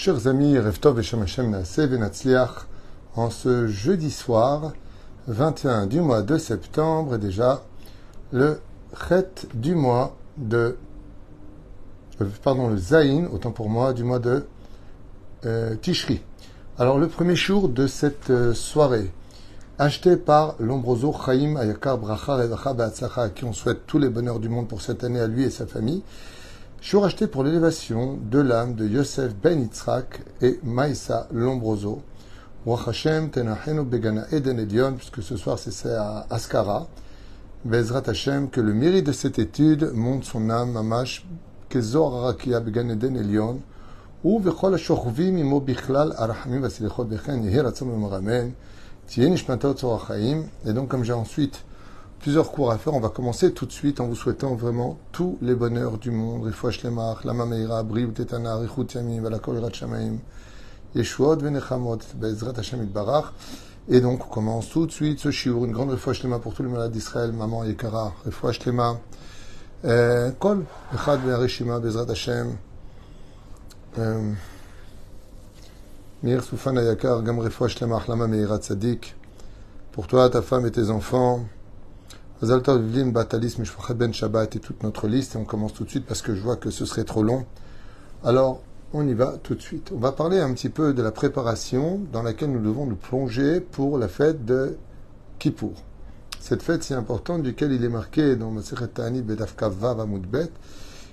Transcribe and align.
Chers 0.00 0.28
amis, 0.28 0.56
Reftov 0.56 1.00
et 1.00 1.02
Shem 1.02 1.26
en 3.16 3.30
ce 3.30 3.66
jeudi 3.66 4.12
soir, 4.12 4.72
21 5.26 5.88
du 5.88 6.00
mois 6.00 6.22
de 6.22 6.38
septembre, 6.38 7.16
déjà 7.16 7.64
le 8.30 8.60
Chet 9.08 9.48
du 9.54 9.74
mois 9.74 10.16
de. 10.36 10.76
euh, 12.20 12.26
Pardon, 12.44 12.68
le 12.68 12.76
Zaïn, 12.76 13.26
autant 13.32 13.50
pour 13.50 13.68
moi, 13.68 13.92
du 13.92 14.04
mois 14.04 14.20
de 14.20 14.46
euh, 15.44 15.74
Tishri. 15.74 16.22
Alors, 16.78 17.00
le 17.00 17.08
premier 17.08 17.34
jour 17.34 17.68
de 17.68 17.88
cette 17.88 18.30
euh, 18.30 18.54
soirée, 18.54 19.10
acheté 19.80 20.16
par 20.16 20.54
Lombroso 20.60 21.12
Chaim 21.12 21.56
Ayakar 21.56 21.98
Bracha 21.98 22.36
Revacha 22.36 23.10
à 23.16 23.30
qui 23.30 23.44
on 23.44 23.52
souhaite 23.52 23.84
tous 23.88 23.98
les 23.98 24.08
bonheurs 24.08 24.38
du 24.38 24.48
monde 24.48 24.68
pour 24.68 24.80
cette 24.80 25.02
année 25.02 25.18
à 25.18 25.26
lui 25.26 25.42
et 25.42 25.50
sa 25.50 25.66
famille. 25.66 26.04
Jour 26.80 27.04
acheté 27.04 27.26
pour 27.26 27.42
l'élévation 27.42 28.18
de 28.30 28.38
l'âme 28.38 28.74
de 28.74 28.86
Yosef 28.86 29.34
Ben 29.34 29.60
Yitzhak 29.60 30.20
et 30.40 30.60
Maïsa 30.62 31.26
Lombroso. 31.32 32.02
Ruach 32.64 32.86
Hashem 32.86 33.30
Tenachenu 33.30 33.82
Begana 33.82 34.26
Eden 34.30 34.60
Edion, 34.60 34.92
puisque 34.94 35.20
ce 35.20 35.36
soir 35.36 35.58
c'est 35.58 35.92
à 35.92 36.24
Askara. 36.30 36.86
Bezrat 37.64 38.04
Hashem, 38.06 38.48
que 38.48 38.60
le 38.60 38.72
mérite 38.72 39.06
de 39.06 39.12
cette 39.12 39.40
étude 39.40 39.90
monte 39.92 40.22
son 40.24 40.48
âme, 40.50 40.70
Mamash, 40.70 41.26
Kezor 41.68 42.24
Arakia 42.24 42.60
Began 42.60 42.90
Eden 42.90 43.16
Elion, 43.16 43.60
ou 44.22 44.38
Vechol 44.38 44.74
HaShochvim 44.74 45.36
Imo 45.36 45.60
Bichlal 45.60 46.14
Arachamim 46.16 46.60
Vasilichot 46.60 47.04
Bechen 47.04 47.42
Yehi 47.42 47.58
Ratzon 47.58 47.86
Memaramen, 47.86 48.52
Tien 49.08 49.30
Nishmatot 49.30 49.76
Zorachaim. 49.78 50.44
Et 50.64 50.72
donc, 50.72 50.88
comme 50.88 51.02
j'ai 51.02 51.12
ensuite 51.12 51.64
plusieurs 52.18 52.50
cours 52.50 52.70
à 52.70 52.78
faire, 52.78 52.94
on 52.94 53.00
va 53.00 53.08
commencer 53.08 53.52
tout 53.52 53.66
de 53.66 53.72
suite 53.72 54.00
en 54.00 54.06
vous 54.06 54.16
souhaitant 54.16 54.54
vraiment 54.54 54.98
tous 55.12 55.38
les 55.40 55.54
bonheurs 55.54 55.98
du 55.98 56.10
monde. 56.10 56.44
Refouach 56.44 56.82
Lemach, 56.82 57.24
Lama 57.24 57.46
Meira, 57.46 57.82
Briou 57.82 58.10
Tetana, 58.10 58.58
Yamim, 58.94 59.22
Valakol 59.22 59.56
Yirat 59.56 59.72
Shamaim, 59.72 60.18
Yeshuot 60.94 61.36
Venechamot, 61.36 61.98
Bezrat 62.16 62.58
Hashem 62.58 62.82
Itbarach. 62.82 63.32
Et 63.88 64.00
donc, 64.00 64.26
on 64.26 64.28
commence 64.28 64.68
tout 64.68 64.86
de 64.86 64.92
suite 64.92 65.20
ce 65.20 65.30
shiur, 65.30 65.64
une 65.64 65.72
grande 65.72 65.90
refouach 65.90 66.22
Lema 66.22 66.38
pour 66.38 66.54
tous 66.54 66.62
les 66.62 66.68
malades 66.68 66.92
d'Israël, 66.92 67.32
Maman 67.32 67.64
Yekara, 67.64 68.12
refouach 68.26 68.64
Lema. 68.66 68.98
Euh, 69.84 70.30
Kol, 70.32 70.64
Echad 70.94 71.20
Ve'arishima, 71.24 71.78
Bezrat 71.78 72.10
Hashem. 72.10 72.56
Euh, 73.98 74.32
Mir 76.22 76.42
Soufan 76.42 76.76
Ayakar, 76.76 77.22
Gam 77.22 77.38
refouach 77.38 77.80
Lema, 77.80 78.02
Lama 78.08 78.26
Meira 78.26 78.58
Tzadik. 78.58 79.14
Pour 79.92 80.06
toi, 80.06 80.28
ta 80.28 80.42
femme 80.42 80.66
et 80.66 80.70
tes 80.70 80.90
enfants. 80.90 81.46
Batalis, 82.40 83.56
Ben 83.96 84.12
Shabbat 84.12 84.56
et 84.56 84.60
toute 84.60 84.82
notre 84.82 85.08
liste. 85.08 85.34
Et 85.34 85.38
on 85.38 85.44
commence 85.44 85.74
tout 85.74 85.84
de 85.84 85.90
suite 85.90 86.06
parce 86.06 86.22
que 86.22 86.34
je 86.34 86.40
vois 86.40 86.56
que 86.56 86.70
ce 86.70 86.84
serait 86.84 87.04
trop 87.04 87.22
long. 87.22 87.46
Alors, 88.24 88.60
on 88.92 89.06
y 89.06 89.14
va 89.14 89.36
tout 89.42 89.54
de 89.54 89.60
suite. 89.60 89.90
On 89.94 89.98
va 89.98 90.12
parler 90.12 90.38
un 90.38 90.52
petit 90.54 90.70
peu 90.70 90.94
de 90.94 91.02
la 91.02 91.12
préparation 91.12 92.00
dans 92.12 92.22
laquelle 92.22 92.52
nous 92.52 92.62
devons 92.62 92.86
nous 92.86 92.96
plonger 92.96 93.60
pour 93.60 93.98
la 93.98 94.08
fête 94.08 94.44
de 94.44 94.76
Kippour. 95.38 95.74
Cette 96.40 96.62
fête 96.62 96.82
si 96.82 96.94
importante 96.94 97.42
duquel 97.42 97.72
il 97.72 97.84
est 97.84 97.90
marqué 97.90 98.36
dans 98.36 98.50
Maseret 98.50 98.88
Ta'anit 98.88 99.22
Bedafka 99.22 99.68
Vav 99.68 100.00
Amud 100.00 100.26
Bet 100.26 100.50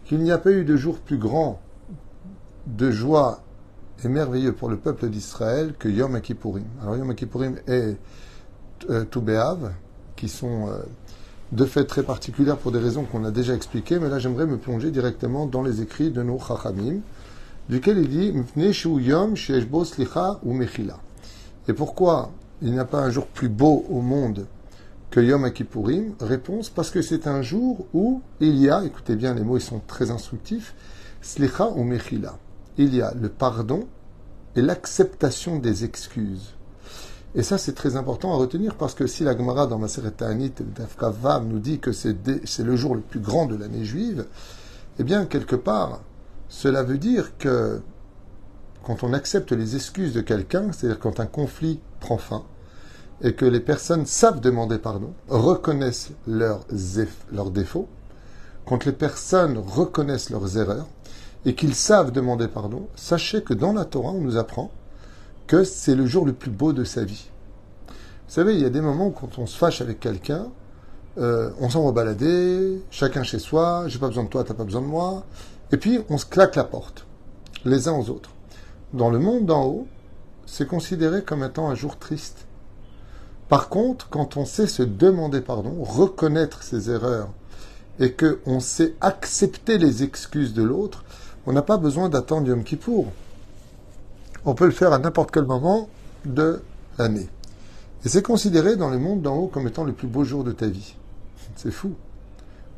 qu'il 0.05 0.19
n'y 0.19 0.31
a 0.31 0.37
pas 0.37 0.51
eu 0.51 0.63
de 0.63 0.77
jour 0.77 0.99
plus 0.99 1.17
grand 1.17 1.59
de 2.67 2.91
joie 2.91 3.41
et 4.03 4.07
merveilleux 4.07 4.53
pour 4.53 4.69
le 4.69 4.77
peuple 4.77 5.09
d'Israël 5.09 5.73
que 5.77 5.89
Yom 5.89 6.21
Kippourim. 6.21 6.65
Alors 6.81 6.95
Yom 6.95 7.13
Kippourim 7.15 7.55
et 7.67 7.95
euh, 8.89 9.03
Toubéav, 9.05 9.73
qui 10.15 10.29
sont 10.29 10.69
euh, 10.69 10.77
deux 11.55 11.65
fêtes 11.65 11.87
très 11.87 12.03
particulières 12.03 12.57
pour 12.57 12.71
des 12.71 12.79
raisons 12.79 13.05
qu'on 13.05 13.23
a 13.23 13.31
déjà 13.31 13.55
expliquées, 13.55 13.97
mais 13.97 14.09
là 14.09 14.19
j'aimerais 14.19 14.45
me 14.45 14.57
plonger 14.57 14.91
directement 14.91 15.45
dans 15.45 15.63
les 15.63 15.81
écrits 15.81 16.11
de 16.11 16.21
nos 16.21 16.37
Chachamim, 16.37 16.99
duquel 17.69 17.97
il 17.97 18.09
dit 18.09 18.33
ou. 18.83 18.99
Et 21.67 21.73
pourquoi 21.73 22.31
il 22.61 22.71
n'y 22.71 22.79
a 22.79 22.85
pas 22.85 22.99
un 22.99 23.09
jour 23.09 23.27
plus 23.27 23.49
beau 23.49 23.85
au 23.89 24.01
monde 24.01 24.45
que 25.09 25.19
Yom 25.19 25.49
Kippourim 25.51 26.13
Réponse 26.19 26.69
parce 26.69 26.91
que 26.91 27.01
c'est 27.01 27.25
un 27.25 27.41
jour 27.41 27.87
où 27.93 28.21
il 28.41 28.57
y 28.57 28.69
a, 28.69 28.83
écoutez 28.83 29.15
bien, 29.15 29.33
les 29.33 29.43
mots 29.43 29.57
ils 29.57 29.61
sont 29.61 29.81
très 29.87 30.11
instructifs, 30.11 30.75
slicha 31.21 31.69
ou 31.69 31.83
mechila. 31.83 32.37
Il 32.77 32.93
y 32.93 33.01
a 33.01 33.13
le 33.13 33.29
pardon 33.29 33.87
et 34.57 34.61
l'acceptation 34.61 35.57
des 35.59 35.85
excuses. 35.85 36.54
Et 37.35 37.43
ça, 37.43 37.57
c'est 37.57 37.73
très 37.73 37.97
important 37.97 38.33
à 38.33 38.37
retenir 38.37 38.75
parce 38.75 38.93
que 38.93 39.07
si 39.07 39.25
la 39.25 39.37
Gemara 39.37 39.67
dans 39.67 39.77
Maseret 39.77 40.11
Ta'anit 40.11 40.53
d'Afka 40.73 41.09
Vav 41.09 41.45
nous 41.45 41.59
dit 41.59 41.79
que 41.79 41.91
c'est 41.91 42.15
le 42.59 42.75
jour 42.77 42.95
le 42.95 43.01
plus 43.01 43.19
grand 43.19 43.45
de 43.45 43.55
l'année 43.57 43.83
juive, 43.83 44.25
eh 44.99 45.03
bien, 45.03 45.25
quelque 45.25 45.57
part, 45.57 45.99
cela 46.47 46.81
veut 46.81 46.97
dire 46.97 47.37
que 47.37 47.81
quand 48.83 49.03
on 49.03 49.11
accepte 49.11 49.51
les 49.51 49.75
excuses 49.75 50.13
de 50.13 50.21
quelqu'un, 50.21 50.71
c'est-à-dire 50.71 50.99
quand 50.99 51.19
un 51.19 51.25
conflit 51.25 51.81
prend 51.99 52.17
fin, 52.17 52.43
et 53.21 53.33
que 53.33 53.45
les 53.45 53.59
personnes 53.59 54.05
savent 54.05 54.39
demander 54.39 54.77
pardon, 54.77 55.13
reconnaissent 55.27 56.11
leurs, 56.27 56.65
leurs 57.33 57.51
défauts, 57.51 57.89
quand 58.65 58.85
les 58.85 58.93
personnes 58.93 59.57
reconnaissent 59.57 60.29
leurs 60.29 60.57
erreurs, 60.57 60.87
et 61.45 61.53
qu'ils 61.53 61.75
savent 61.75 62.11
demander 62.11 62.47
pardon, 62.47 62.87
sachez 62.95 63.43
que 63.43 63.53
dans 63.53 63.73
la 63.73 63.83
Torah, 63.83 64.11
on 64.11 64.21
nous 64.21 64.37
apprend 64.37 64.71
que 65.47 65.63
c'est 65.63 65.95
le 65.95 66.05
jour 66.05 66.25
le 66.25 66.33
plus 66.33 66.51
beau 66.51 66.73
de 66.73 66.83
sa 66.83 67.03
vie. 67.03 67.29
Vous 67.87 67.93
savez, 68.33 68.55
il 68.55 68.61
y 68.61 68.65
a 68.65 68.69
des 68.69 68.81
moments 68.81 69.07
où 69.07 69.11
quand 69.11 69.37
on 69.37 69.45
se 69.45 69.57
fâche 69.57 69.81
avec 69.81 69.99
quelqu'un, 69.99 70.47
euh, 71.17 71.51
on 71.59 71.69
s'en 71.69 71.85
va 71.85 71.91
balader, 71.91 72.81
chacun 72.89 73.23
chez 73.23 73.39
soi, 73.39 73.85
j'ai 73.87 73.99
pas 73.99 74.07
besoin 74.07 74.23
de 74.23 74.29
toi, 74.29 74.43
t'as 74.43 74.53
pas 74.53 74.63
besoin 74.63 74.81
de 74.81 74.87
moi, 74.87 75.23
et 75.71 75.77
puis 75.77 75.99
on 76.09 76.17
se 76.17 76.25
claque 76.25 76.55
la 76.55 76.63
porte, 76.63 77.05
les 77.63 77.87
uns 77.87 77.93
aux 77.93 78.09
autres. 78.09 78.31
Dans 78.93 79.09
le 79.09 79.19
monde 79.19 79.45
d'en 79.45 79.65
haut, 79.65 79.87
c'est 80.45 80.67
considéré 80.67 81.23
comme 81.23 81.43
étant 81.43 81.69
un 81.69 81.75
jour 81.75 81.97
triste. 81.97 82.45
Par 83.47 83.69
contre, 83.69 84.09
quand 84.09 84.37
on 84.37 84.45
sait 84.45 84.67
se 84.67 84.83
demander 84.83 85.41
pardon, 85.41 85.83
reconnaître 85.83 86.63
ses 86.63 86.89
erreurs, 86.89 87.29
et 87.99 88.13
qu'on 88.13 88.59
sait 88.59 88.95
accepter 88.99 89.77
les 89.77 90.03
excuses 90.03 90.53
de 90.53 90.63
l'autre, 90.63 91.05
on 91.45 91.53
n'a 91.53 91.61
pas 91.61 91.77
besoin 91.77 92.09
d'attendre 92.09 92.47
Yom 92.47 92.63
Kippour 92.63 93.07
on 94.45 94.53
peut 94.53 94.65
le 94.65 94.71
faire 94.71 94.93
à 94.93 94.99
n'importe 94.99 95.31
quel 95.31 95.45
moment 95.45 95.89
de 96.25 96.61
l'année. 96.97 97.27
Et 98.05 98.09
c'est 98.09 98.21
considéré 98.21 98.75
dans 98.75 98.89
le 98.89 98.99
monde 98.99 99.21
d'en 99.21 99.35
haut 99.35 99.47
comme 99.47 99.67
étant 99.67 99.83
le 99.83 99.93
plus 99.93 100.07
beau 100.07 100.23
jour 100.23 100.43
de 100.43 100.51
ta 100.51 100.67
vie. 100.67 100.95
C'est 101.55 101.71
fou. 101.71 101.93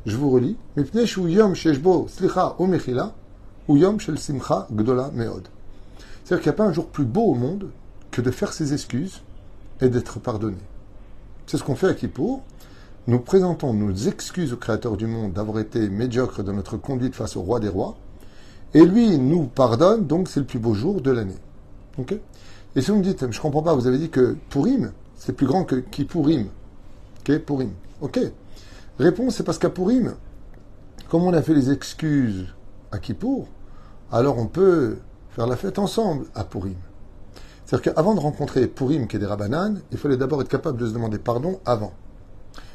Je 0.06 0.16
vous 0.16 0.30
relis. 0.30 0.56
C'est-à-dire 6.24 6.42
qu'il 6.42 6.42
n'y 6.42 6.48
a 6.48 6.52
pas 6.52 6.64
un 6.64 6.72
jour 6.72 6.86
plus 6.86 7.04
beau 7.04 7.22
au 7.22 7.34
monde 7.34 7.68
que 8.10 8.22
de 8.22 8.30
faire 8.30 8.54
ses 8.54 8.72
excuses 8.72 9.20
et 9.82 9.90
d'être 9.90 10.18
pardonné. 10.18 10.56
C'est 11.46 11.58
ce 11.58 11.64
qu'on 11.64 11.76
fait 11.76 11.88
à 11.88 11.94
Kippour. 11.94 12.42
Nous 13.06 13.20
présentons 13.20 13.74
nos 13.74 13.92
excuses 13.94 14.52
au 14.54 14.56
Créateur 14.56 14.96
du 14.96 15.06
monde 15.06 15.32
d'avoir 15.32 15.58
été 15.58 15.88
médiocres 15.88 16.42
dans 16.42 16.52
notre 16.54 16.78
conduite 16.78 17.14
face 17.14 17.36
au 17.36 17.42
roi 17.42 17.60
des 17.60 17.68
rois. 17.68 17.96
Et 18.72 18.84
lui 18.84 19.18
nous 19.18 19.44
pardonne, 19.44 20.06
donc 20.06 20.28
c'est 20.28 20.40
le 20.40 20.46
plus 20.46 20.58
beau 20.58 20.74
jour 20.74 21.00
de 21.00 21.10
l'année. 21.10 21.36
Ok 21.98 22.14
Et 22.76 22.80
si 22.80 22.90
vous 22.90 22.98
me 22.98 23.02
dites, 23.02 23.30
je 23.30 23.40
comprends 23.40 23.62
pas, 23.62 23.74
vous 23.74 23.86
avez 23.86 23.98
dit 23.98 24.10
que 24.10 24.36
Purim, 24.50 24.92
c'est 25.16 25.32
plus 25.32 25.46
grand 25.46 25.64
que 25.64 25.76
Kippourim. 25.76 26.46
Ok 27.20 27.38
Purim. 27.38 27.70
Ok. 28.00 28.20
Réponse, 28.98 29.36
c'est 29.36 29.44
parce 29.44 29.58
qu'à 29.58 29.70
Purim, 29.70 30.14
comme 31.08 31.24
on 31.24 31.32
a 31.32 31.42
fait 31.42 31.54
les 31.54 31.70
excuses 31.70 32.46
à 32.92 32.98
Kippour, 32.98 33.48
alors 34.12 34.38
on 34.38 34.46
peut 34.46 34.98
faire 35.30 35.46
la 35.46 35.56
fête 35.56 35.78
ensemble 35.78 36.26
à 36.34 36.44
Purim. 36.44 36.76
C'est-à-dire 37.66 37.94
qu'avant 37.94 38.14
de 38.14 38.20
rencontrer 38.20 38.66
Purim 38.66 39.06
qui 39.06 39.16
est 39.16 39.18
des 39.18 39.26
rabananes, 39.26 39.82
il 39.92 39.98
fallait 39.98 40.16
d'abord 40.16 40.40
être 40.40 40.48
capable 40.48 40.78
de 40.78 40.86
se 40.86 40.92
demander 40.92 41.18
pardon 41.18 41.60
avant. 41.66 41.92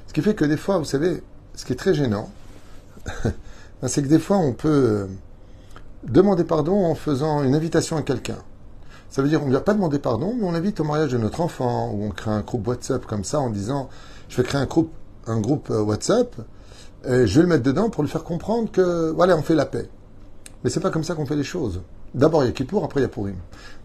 Ce 0.08 0.14
qui 0.14 0.22
fait 0.22 0.36
que 0.36 0.46
des 0.46 0.58
fois, 0.58 0.78
vous 0.78 0.86
savez, 0.86 1.24
ce 1.56 1.66
qui 1.66 1.74
est 1.74 1.78
très 1.78 1.94
gênant, 1.94 2.30
c'est 3.88 4.04
que 4.04 4.08
des 4.08 4.20
fois 4.20 4.38
on 4.38 4.54
peut 4.54 5.08
demander 6.04 6.44
pardon 6.44 6.86
en 6.86 6.96
faisant 6.96 7.44
une 7.44 7.56
invitation 7.56 7.98
à 7.98 8.02
quelqu'un. 8.02 8.38
Ça 9.14 9.22
veut 9.22 9.30
dire 9.30 9.40
qu'on 9.40 9.46
ne 9.46 9.52
vient 9.52 9.60
pas 9.60 9.76
demander 9.76 10.00
pardon, 10.00 10.34
mais 10.36 10.44
on 10.44 10.56
invite 10.56 10.80
au 10.80 10.84
mariage 10.84 11.12
de 11.12 11.20
notre 11.20 11.40
enfant, 11.40 11.92
ou 11.92 12.04
on 12.04 12.10
crée 12.10 12.32
un 12.32 12.42
groupe 12.42 12.68
WhatsApp 12.68 13.06
comme 13.06 13.24
ça 13.24 13.40
en 13.40 13.52
disant 13.52 13.88
je 14.28 14.38
vais 14.38 14.42
créer 14.42 14.60
un 14.60 14.66
groupe, 14.66 14.92
groupe 15.28 15.70
WhatsApp, 15.70 16.36
je 17.06 17.12
vais 17.24 17.42
le 17.44 17.48
mettre 17.48 17.62
dedans 17.62 17.92
pour 17.92 18.02
lui 18.02 18.10
faire 18.10 18.24
comprendre 18.24 18.72
que 18.72 19.12
voilà, 19.12 19.38
on 19.38 19.44
fait 19.44 19.54
la 19.54 19.68
paix. 19.68 19.88
Mais 20.64 20.72
c'est 20.72 20.80
pas 20.80 20.90
comme 20.90 21.04
ça 21.04 21.14
qu'on 21.14 21.28
fait 21.28 21.36
les 21.36 21.44
choses. 21.44 21.84
D'abord 22.16 22.44
il 22.44 22.48
y 22.48 22.50
a 22.50 22.54
Kippour, 22.54 22.84
après 22.84 23.02
il 23.02 23.04
y 23.04 23.06
a 23.06 23.10
Purim. 23.10 23.36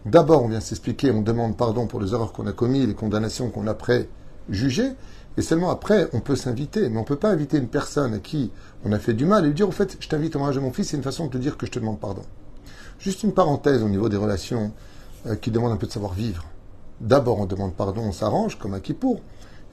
D'abord 0.03 0.43
on 0.43 0.47
vient 0.47 0.61
s'expliquer, 0.61 1.11
on 1.11 1.21
demande 1.21 1.55
pardon 1.55 1.85
pour 1.85 2.01
les 2.01 2.11
erreurs 2.13 2.33
qu'on 2.33 2.47
a 2.47 2.51
commises, 2.51 2.87
les 2.87 2.95
condamnations 2.95 3.51
qu'on 3.51 3.67
a 3.67 3.75
pré-jugées, 3.75 4.93
et 5.37 5.43
seulement 5.43 5.69
après 5.69 6.09
on 6.13 6.21
peut 6.21 6.37
s'inviter. 6.37 6.89
Mais 6.89 6.97
on 6.97 7.01
ne 7.01 7.05
peut 7.05 7.17
pas 7.17 7.29
inviter 7.29 7.59
une 7.59 7.67
personne 7.67 8.15
à 8.15 8.17
qui 8.17 8.51
on 8.83 8.91
a 8.93 8.97
fait 8.97 9.13
du 9.13 9.25
mal 9.25 9.43
et 9.43 9.49
lui 9.49 9.53
dire 9.53 9.69
au 9.69 9.73
fait 9.73 9.95
je 9.99 10.09
t'invite 10.09 10.35
au 10.35 10.39
mariage 10.39 10.55
de 10.55 10.61
mon 10.61 10.73
fils, 10.73 10.89
c'est 10.89 10.97
une 10.97 11.03
façon 11.03 11.27
de 11.27 11.33
te 11.33 11.37
dire 11.37 11.55
que 11.55 11.67
je 11.67 11.71
te 11.71 11.77
demande 11.77 11.99
pardon. 11.99 12.23
Juste 12.97 13.21
une 13.21 13.31
parenthèse 13.31 13.83
au 13.83 13.89
niveau 13.89 14.09
des 14.09 14.17
relations 14.17 14.71
euh, 14.73 14.88
qui 15.41 15.51
demande 15.51 15.71
un 15.71 15.77
peu 15.77 15.87
de 15.87 15.91
savoir-vivre. 15.91 16.45
D'abord, 17.01 17.39
on 17.39 17.45
demande 17.45 17.73
pardon, 17.73 18.01
on 18.01 18.11
s'arrange, 18.11 18.57
comme 18.57 18.73
à 18.73 18.79
Kippour. 18.79 19.21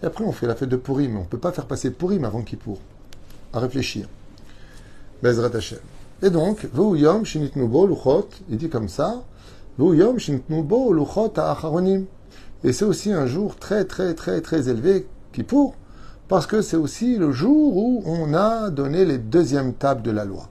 Et 0.02 0.06
après, 0.06 0.24
on 0.24 0.32
fait 0.32 0.46
la 0.46 0.54
fête 0.54 0.68
de 0.68 0.76
Purim. 0.76 1.16
On 1.16 1.20
ne 1.20 1.26
peut 1.26 1.38
pas 1.38 1.52
faire 1.52 1.66
passer 1.66 1.90
Purim 1.90 2.24
avant 2.24 2.42
Kippour. 2.42 2.78
À 3.52 3.60
réfléchir. 3.60 4.08
Bezrat 5.22 5.54
Hashem. 5.56 5.78
Et 6.22 6.30
donc, 6.30 6.66
Yom 6.74 7.24
Shinit 7.24 7.52
Nubo 7.56 7.86
Luchot, 7.86 8.28
il 8.48 8.56
dit 8.56 8.68
comme 8.68 8.88
ça, 8.88 9.22
Et 12.64 12.72
c'est 12.72 12.84
aussi 12.84 13.12
un 13.12 13.26
jour 13.26 13.56
très 13.56 13.84
très 13.84 14.14
très 14.14 14.40
très 14.40 14.68
élevé, 14.68 15.06
qui 15.32 15.42
pour, 15.42 15.74
parce 16.28 16.46
que 16.46 16.62
c'est 16.62 16.78
aussi 16.78 17.16
le 17.16 17.32
jour 17.32 17.76
où 17.76 18.02
on 18.06 18.32
a 18.32 18.70
donné 18.70 19.04
les 19.04 19.18
deuxièmes 19.18 19.74
tables 19.74 20.02
de 20.02 20.10
la 20.10 20.24
loi. 20.24 20.48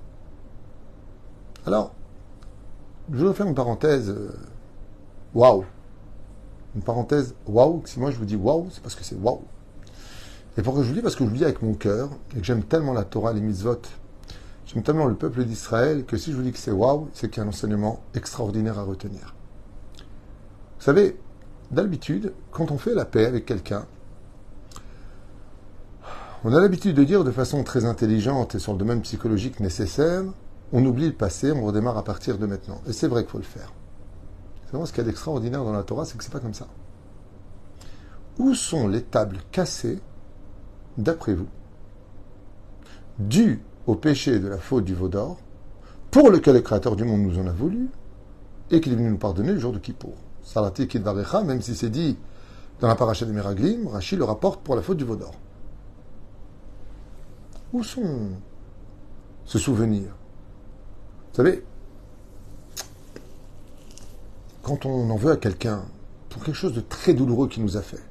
Alors, 1.65 1.93
je 3.11 3.25
vais 3.25 3.33
faire 3.33 3.47
une 3.47 3.55
parenthèse. 3.55 4.13
Waouh! 5.35 5.65
Une 6.75 6.81
parenthèse 6.81 7.35
waouh. 7.45 7.83
Si 7.85 7.99
moi 7.99 8.09
je 8.09 8.17
vous 8.17 8.25
dis 8.25 8.37
waouh, 8.37 8.69
c'est 8.71 8.81
parce 8.81 8.95
que 8.95 9.03
c'est 9.03 9.17
waouh. 9.17 9.43
Et 10.57 10.61
pourquoi 10.61 10.83
je 10.83 10.87
vous 10.87 10.93
dis? 10.95 11.01
Parce 11.01 11.15
que 11.15 11.25
je 11.25 11.29
vous 11.29 11.35
dis 11.35 11.43
avec 11.43 11.61
mon 11.61 11.73
cœur 11.73 12.09
et 12.35 12.39
que 12.39 12.45
j'aime 12.45 12.63
tellement 12.63 12.93
la 12.93 13.03
Torah, 13.03 13.33
les 13.33 13.41
mitzvot, 13.41 13.81
j'aime 14.65 14.83
tellement 14.83 15.05
le 15.05 15.15
peuple 15.15 15.43
d'Israël 15.43 16.05
que 16.05 16.15
si 16.15 16.31
je 16.31 16.37
vous 16.37 16.43
dis 16.43 16.53
que 16.53 16.57
c'est 16.57 16.71
waouh, 16.71 17.09
c'est 17.13 17.29
qu'il 17.29 17.41
y 17.41 17.43
a 17.43 17.45
un 17.45 17.49
enseignement 17.49 18.01
extraordinaire 18.13 18.79
à 18.79 18.83
retenir. 18.83 19.35
Vous 19.97 20.83
savez, 20.83 21.19
d'habitude, 21.71 22.33
quand 22.51 22.71
on 22.71 22.77
fait 22.77 22.93
la 22.93 23.05
paix 23.05 23.25
avec 23.25 23.45
quelqu'un, 23.45 23.85
on 26.45 26.53
a 26.53 26.61
l'habitude 26.61 26.95
de 26.95 27.03
dire 27.03 27.23
de 27.23 27.31
façon 27.31 27.63
très 27.63 27.85
intelligente 27.85 28.55
et 28.55 28.59
sur 28.59 28.71
le 28.71 28.77
domaine 28.79 29.01
psychologique 29.01 29.59
nécessaire, 29.59 30.23
on 30.71 30.85
oublie 30.85 31.07
le 31.07 31.13
passé, 31.13 31.51
on 31.51 31.65
redémarre 31.65 31.97
à 31.97 32.03
partir 32.03 32.37
de 32.37 32.45
maintenant. 32.45 32.79
Et 32.87 32.93
c'est 32.93 33.07
vrai 33.07 33.23
qu'il 33.23 33.31
faut 33.31 33.37
le 33.39 33.43
faire. 33.43 33.73
Ce 34.83 34.91
qu'il 34.91 34.97
y 34.97 35.01
a 35.01 35.09
d'extraordinaire 35.09 35.63
dans 35.63 35.71
la 35.71 35.83
Torah, 35.83 36.03
c'est 36.03 36.17
que 36.17 36.23
c'est 36.23 36.33
pas 36.33 36.39
comme 36.39 36.53
ça. 36.53 36.67
Où 38.37 38.53
sont 38.53 38.87
les 38.87 39.01
tables 39.01 39.37
cassées, 39.51 39.99
d'après 40.97 41.33
vous, 41.33 41.47
dues 43.19 43.61
au 43.87 43.95
péché 43.95 44.39
de 44.39 44.47
la 44.47 44.57
faute 44.57 44.83
du 44.83 44.93
veau 44.93 45.07
d'or, 45.07 45.37
pour 46.11 46.29
lequel 46.29 46.55
le 46.55 46.61
Créateur 46.61 46.95
du 46.95 47.05
monde 47.05 47.21
nous 47.21 47.39
en 47.39 47.47
a 47.47 47.51
voulu, 47.51 47.89
et 48.71 48.81
qu'il 48.81 48.91
est 48.91 48.95
venu 48.95 49.09
nous 49.09 49.17
pardonner 49.17 49.53
le 49.53 49.59
jour 49.59 49.71
de 49.71 49.79
Kippour? 49.79 50.15
Salati 50.41 50.87
Kidvarecha, 50.87 51.43
même 51.43 51.61
si 51.61 51.75
c'est 51.75 51.89
dit 51.89 52.17
dans 52.81 52.87
la 52.87 52.95
paracha 52.95 53.25
des 53.25 53.31
Miraglim, 53.31 53.87
Rachid 53.87 54.19
le 54.19 54.25
rapporte 54.25 54.61
pour 54.61 54.75
la 54.75 54.81
faute 54.81 54.97
du 54.97 55.05
veau 55.05 55.15
d'or. 55.15 55.35
Où 57.73 57.83
sont 57.83 58.31
ce 59.45 59.57
souvenir 59.57 60.09
Vous 61.31 61.35
savez, 61.35 61.63
quand 64.65 64.87
on 64.87 65.11
en 65.11 65.15
veut 65.15 65.31
à 65.31 65.37
quelqu'un 65.37 65.85
pour 66.29 66.43
quelque 66.43 66.55
chose 66.55 66.73
de 66.73 66.81
très 66.81 67.13
douloureux 67.13 67.47
qu'il 67.47 67.61
nous 67.61 67.77
a 67.77 67.83
fait, 67.83 68.01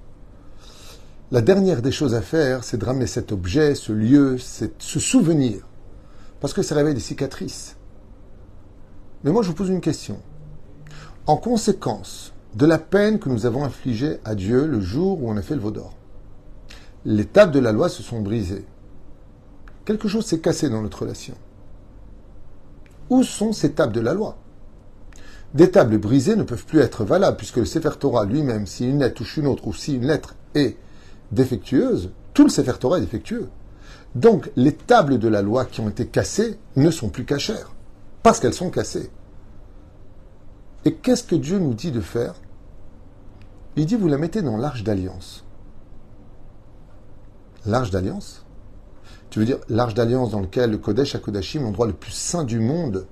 la 1.33 1.41
dernière 1.41 1.83
des 1.83 1.91
choses 1.91 2.15
à 2.15 2.23
faire, 2.23 2.63
c'est 2.63 2.79
de 2.79 2.85
ramener 2.85 3.09
cet 3.09 3.33
objet, 3.33 3.75
ce 3.75 3.91
lieu, 3.91 4.39
ce 4.39 5.01
souvenir, 5.01 5.67
parce 6.41 6.55
que 6.55 6.63
ça 6.63 6.77
réveille 6.77 6.95
des 6.95 7.01
cicatrices. 7.01 7.77
Mais 9.25 9.33
moi, 9.33 9.43
je 9.43 9.49
vous 9.49 9.55
pose 9.55 9.69
une 9.69 9.81
question. 9.81 10.21
En 11.27 11.37
conséquence 11.37 12.33
de 12.55 12.67
la 12.67 12.79
peine 12.79 13.19
que 13.19 13.29
nous 13.29 13.47
avons 13.47 13.65
infligée 13.65 14.21
à 14.25 14.37
Dieu 14.37 14.67
le 14.67 14.81
jour 14.81 15.25
où 15.25 15.29
on 15.29 15.37
a 15.37 15.43
fait 15.43 15.57
le 15.57 15.61
veau 15.61 15.73
d'or, 15.73 15.95
les 17.05 17.25
tables 17.25 17.53
de 17.53 17.59
la 17.59 17.73
loi 17.73 17.89
se 17.89 18.05
sont 18.05 18.21
brisées. 18.21 18.65
Quelque 19.85 20.07
chose 20.07 20.25
s'est 20.25 20.41
cassé 20.41 20.71
dans 20.71 20.83
notre 20.83 21.03
relation. 21.03 21.35
Où 23.11 23.25
sont 23.25 23.53
ces 23.53 23.73
tables 23.73 23.93
de 23.93 24.01
la 24.01 24.15
loi? 24.15 24.37
Des 25.55 25.71
tables 25.71 25.99
brisées 25.99 26.35
ne 26.35 26.43
peuvent 26.43 26.67
plus 26.67 26.81
être 26.81 27.05
valables, 27.05 27.37
puisque 27.37 27.59
le 27.59 27.65
Sefer 27.65 27.97
Torah 27.99 28.25
lui-même, 28.25 28.67
si 28.67 28.89
une 28.89 28.99
lettre 28.99 29.15
touche 29.15 29.37
une 29.37 29.47
autre, 29.47 29.69
ou 29.69 29.73
si 29.73 29.95
une 29.95 30.07
lettre 30.07 30.35
est 30.57 30.77
défectueuse, 31.31 32.11
tout 32.35 32.43
le 32.43 32.51
Sefer 32.51 32.75
Torah 32.81 32.99
est 32.99 33.03
défectueux. 33.03 33.49
Donc, 34.17 34.51
les 34.57 34.73
tables 34.73 35.19
de 35.19 35.29
la 35.29 35.43
loi 35.43 35.65
qui 35.65 35.81
ont 35.81 35.89
été 35.89 36.07
cassées 36.07 36.59
ne 36.75 36.91
sont 36.91 37.09
plus 37.09 37.25
cachères, 37.25 37.73
parce 38.25 38.41
qu'elles 38.41 38.53
sont 38.53 38.71
cassées. 38.71 39.11
Et 40.85 40.95
qu'est-ce 40.95 41.25
que 41.25 41.37
Dieu 41.37 41.61
nous 41.61 41.75
dit 41.75 41.93
de 41.93 42.01
faire? 42.01 42.35
Il 43.77 43.87
dit, 43.87 43.97
vous 43.97 44.09
la 44.09 44.19
mettez 44.19 44.43
dans 44.43 44.57
l'arche 44.57 44.83
d'alliance. 44.83 45.45
L'arche 47.65 47.91
d'alliance? 47.91 48.45
Tu 49.31 49.39
veux 49.39 49.47
dire 49.47 49.59
l'arche 49.69 49.95
d'alliance 49.95 50.31
dans 50.31 50.41
lequel 50.41 50.71
le 50.71 50.79
Kodesh 50.79 51.15
HaKodashim, 51.15 51.63
l'endroit 51.63 51.87
le 51.87 51.93
plus 51.93 52.13
saint 52.13 52.45
du 52.45 52.61
monde, 52.61 53.07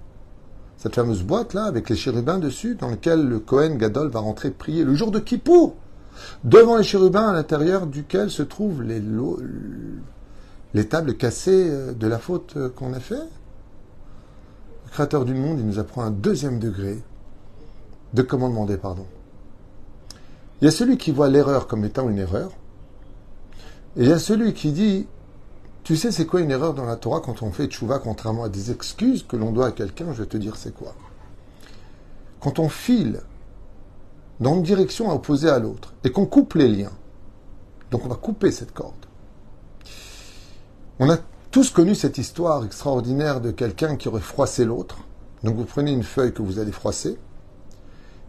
cette 0.77 0.95
fameuse 0.95 1.23
boîte-là, 1.23 1.65
avec 1.65 1.89
les 1.89 1.97
chérubins 1.97 2.39
dessus, 2.39 2.75
dans 2.75 2.89
lequel 2.89 3.27
le 3.27 3.39
Kohen 3.39 3.79
Gadol 3.79 4.09
va 4.09 4.21
rentrer 4.21 4.51
prier 4.51 4.85
le 4.85 4.95
jour 4.95 5.11
de 5.11 5.21
Kippour, 5.21 5.77
devant 6.45 6.77
les 6.77 6.83
chérubins 6.83 7.29
à 7.29 7.33
l'intérieur 7.33 7.87
duquel 7.87 8.31
se 8.31 8.43
trouvent 8.43 8.83
les 8.83 9.01
tables 10.89 11.17
cassées 11.17 11.69
euh, 11.71 11.93
de 11.93 12.07
la 12.07 12.19
faute 12.19 12.55
euh, 12.57 12.69
qu'on 12.69 12.93
a 12.93 13.01
fait. 13.01 13.15
Le 13.15 14.91
Créateur 14.91 15.25
du 15.25 15.35
monde, 15.35 15.59
il 15.59 15.67
nous 15.67 15.79
apprend 15.79 16.03
un 16.03 16.11
deuxième 16.11 16.59
degré 16.59 17.03
de 18.13 18.23
comment 18.23 18.49
demander 18.49 18.77
pardon. 18.77 19.07
Il 20.61 20.67
y 20.67 20.69
a 20.69 20.71
celui 20.71 20.97
qui 20.97 21.11
voit 21.11 21.29
l'erreur 21.29 21.67
comme 21.67 21.85
étant 21.85 22.09
une 22.09 22.19
erreur, 22.19 22.51
et 23.97 24.03
il 24.03 24.09
y 24.09 24.13
a 24.13 24.19
celui 24.19 24.55
qui 24.55 24.73
dit, 24.73 25.07
tu 25.85 25.97
sais 25.97 26.13
c'est 26.13 26.27
quoi 26.27 26.41
une 26.41 26.51
erreur 26.51 26.75
dans 26.75 26.85
la 26.85 26.97
Torah 26.97 27.21
quand 27.21 27.43
on 27.43 27.51
fait 27.51 27.67
tchouva 27.67 27.99
contrairement 27.99 28.45
à 28.45 28.49
des 28.49 28.71
excuses 28.71 29.25
que 29.27 29.37
l'on 29.37 29.51
doit 29.51 29.67
à 29.67 29.73
quelqu'un, 29.73 30.13
je 30.13 30.23
vais 30.23 30.29
te 30.29 30.37
dire 30.37 30.57
c'est 30.57 30.75
quoi. 30.75 30.95
Quand 32.41 32.59
on 32.59 32.69
file 32.69 33.21
dans 34.41 34.55
une 34.55 34.63
direction 34.63 35.11
opposée 35.11 35.49
à 35.49 35.59
l'autre 35.59 35.93
et 36.05 36.11
qu'on 36.11 36.27
coupe 36.27 36.55
les 36.55 36.69
liens, 36.69 36.93
donc 37.91 38.05
on 38.05 38.09
va 38.09 38.15
couper 38.15 38.53
cette 38.53 38.73
corde. 38.73 38.95
On 40.99 41.11
a 41.11 41.19
tous 41.51 41.71
connu 41.71 41.95
cette 41.95 42.19
histoire 42.19 42.65
extraordinaire 42.65 43.41
de 43.41 43.51
quelqu'un 43.51 43.97
qui 43.97 44.09
aurait 44.09 44.21
froissé 44.21 44.65
l'autre. 44.65 44.99
Donc 45.43 45.57
vous 45.57 45.65
prenez 45.65 45.93
une 45.93 46.05
feuille 46.05 46.33
que 46.33 46.43
vous 46.43 46.59
allez 46.61 46.73
froisser, 46.73 47.19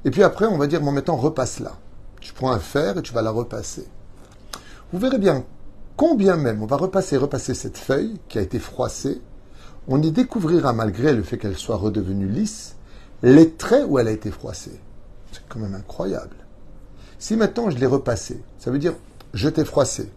et 0.06 0.12
puis 0.12 0.24
après 0.24 0.46
on 0.46 0.58
va 0.58 0.68
dire, 0.68 0.82
bon 0.82 0.92
maintenant 0.92 1.16
repasse-la. 1.16 1.78
Tu 2.20 2.34
prends 2.34 2.52
un 2.52 2.60
fer 2.60 2.98
et 2.98 3.02
tu 3.02 3.14
vas 3.14 3.22
la 3.22 3.32
repasser. 3.32 3.88
Vous 4.92 5.00
verrez 5.00 5.20
bien, 5.20 5.46
combien 5.96 6.38
même 6.38 6.62
on 6.62 6.66
va 6.66 6.78
repasser, 6.78 7.18
repasser 7.18 7.54
cette 7.54 7.78
feuille 7.78 8.20
qui 8.28 8.38
a 8.38 8.42
été 8.42 8.60
froissée, 8.60 9.22
on 9.88 10.02
y 10.02 10.12
découvrira, 10.12 10.74
malgré 10.74 11.14
le 11.14 11.24
fait 11.24 11.38
qu'elle 11.38 11.58
soit 11.58 11.76
redevenue 11.76 12.28
lisse, 12.28 12.76
les 13.22 13.52
traits 13.52 13.86
où 13.88 14.00
elle 14.00 14.08
a 14.08 14.12
été 14.12 14.32
froissée. 14.32 14.80
C'est 15.32 15.42
quand 15.50 15.60
même 15.60 15.76
incroyable. 15.76 16.36
Si 17.20 17.36
maintenant 17.36 17.70
je 17.70 17.78
l'ai 17.78 17.86
repassée, 17.86 18.44
ça 18.60 18.72
veut 18.72 18.80
dire 18.80 18.94
je 19.34 19.50
t'ai 19.50 19.66
froissé. 19.66 20.12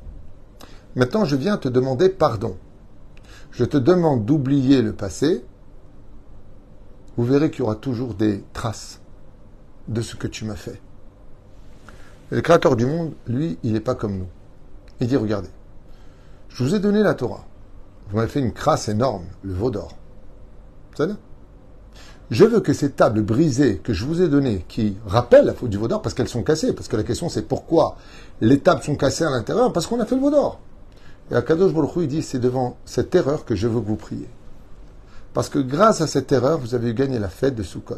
Maintenant 0.95 1.25
je 1.25 1.37
viens 1.37 1.57
te 1.57 1.69
demander 1.69 2.09
pardon. 2.09 2.57
Je 3.53 3.65
te 3.65 3.77
demande 3.77 4.25
d'oublier 4.25 4.83
le 4.83 4.93
passé. 4.93 5.45
Vous 7.17 7.25
verrez 7.25 7.51
qu'il 7.51 7.61
y 7.61 7.63
aura 7.63 7.77
toujours 7.77 8.15
des 8.15 8.45
traces 8.53 9.01
de 9.89 10.03
ce 10.03 10.17
que 10.17 10.27
tu 10.27 10.45
m'as 10.45 10.57
fait. 10.57 10.81
Le 12.31 12.41
Créateur 12.41 12.77
du 12.77 12.87
monde, 12.87 13.13
lui, 13.27 13.59
il 13.63 13.73
n'est 13.73 13.81
pas 13.81 13.95
comme 13.95 14.19
nous. 14.19 14.29
Il 15.01 15.07
dit, 15.07 15.17
regardez, 15.17 15.49
je 16.57 16.65
vous 16.65 16.75
ai 16.75 16.79
donné 16.79 17.03
la 17.03 17.13
Torah. 17.13 17.45
Vous 18.09 18.17
m'avez 18.17 18.31
fait 18.31 18.41
une 18.41 18.55
crasse 18.55 18.89
énorme, 18.89 19.27
le 19.43 19.53
veau 19.53 19.71
d'or. 19.71 19.95
Je 22.31 22.45
veux 22.47 22.61
que 22.61 22.73
ces 22.73 22.93
tables 22.93 23.21
brisées 23.21 23.77
que 23.85 23.93
je 23.93 24.07
vous 24.07 24.23
ai 24.23 24.29
données, 24.29 24.65
qui 24.67 24.97
rappellent 25.07 25.45
la 25.45 25.53
faute 25.53 25.69
du 25.69 25.77
veau 25.77 25.87
d'or, 25.87 26.01
parce 26.01 26.15
qu'elles 26.15 26.29
sont 26.29 26.43
cassées, 26.43 26.73
parce 26.73 26.89
que 26.89 26.97
la 26.97 27.03
question 27.03 27.29
c'est 27.29 27.43
pourquoi 27.43 27.99
les 28.41 28.61
tables 28.61 28.83
sont 28.83 28.97
cassées 28.97 29.25
à 29.25 29.31
l'intérieur, 29.31 29.71
parce 29.71 29.87
qu'on 29.87 30.01
a 30.01 30.07
fait 30.07 30.15
le 30.15 30.23
veau 30.23 30.31
d'or. 30.31 30.59
Et 31.31 31.35
Akadosh 31.35 31.75
Baruch 31.75 31.91
il 31.97 32.09
dit, 32.09 32.23
c'est 32.23 32.39
devant 32.39 32.79
cette 32.87 33.15
erreur 33.15 33.45
que 33.45 33.55
je 33.55 33.69
veux 33.69 33.81
que 33.83 33.87
vous 33.87 33.97
priez. 33.97 34.31
Parce 35.35 35.51
que 35.51 35.59
grâce 35.59 36.01
à 36.01 36.07
cette 36.07 36.33
erreur, 36.33 36.59
vous 36.59 36.75
avez 36.75 36.95
gagné 36.95 37.19
la 37.19 37.29
fête 37.29 37.55
de 37.55 37.63
Sukkot. 37.63 37.97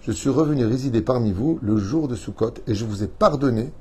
Je 0.00 0.10
suis 0.10 0.30
revenu 0.30 0.66
résider 0.66 1.00
parmi 1.00 1.30
vous 1.30 1.60
le 1.62 1.76
jour 1.76 2.08
de 2.08 2.16
Sukkot 2.16 2.54
et 2.66 2.74
je 2.74 2.84
vous 2.84 3.04
ai 3.04 3.06
pardonné. 3.06 3.72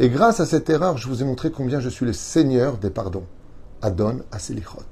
Et 0.00 0.08
grâce 0.08 0.40
à 0.40 0.46
cette 0.46 0.70
erreur, 0.70 0.96
je 0.96 1.08
vous 1.08 1.22
ai 1.22 1.24
montré 1.24 1.50
combien 1.50 1.80
je 1.80 1.88
suis 1.88 2.06
le 2.06 2.12
Seigneur 2.12 2.78
des 2.78 2.90
pardons. 2.90 3.26
Adon 3.82 4.20
Aselichot, 4.32 4.82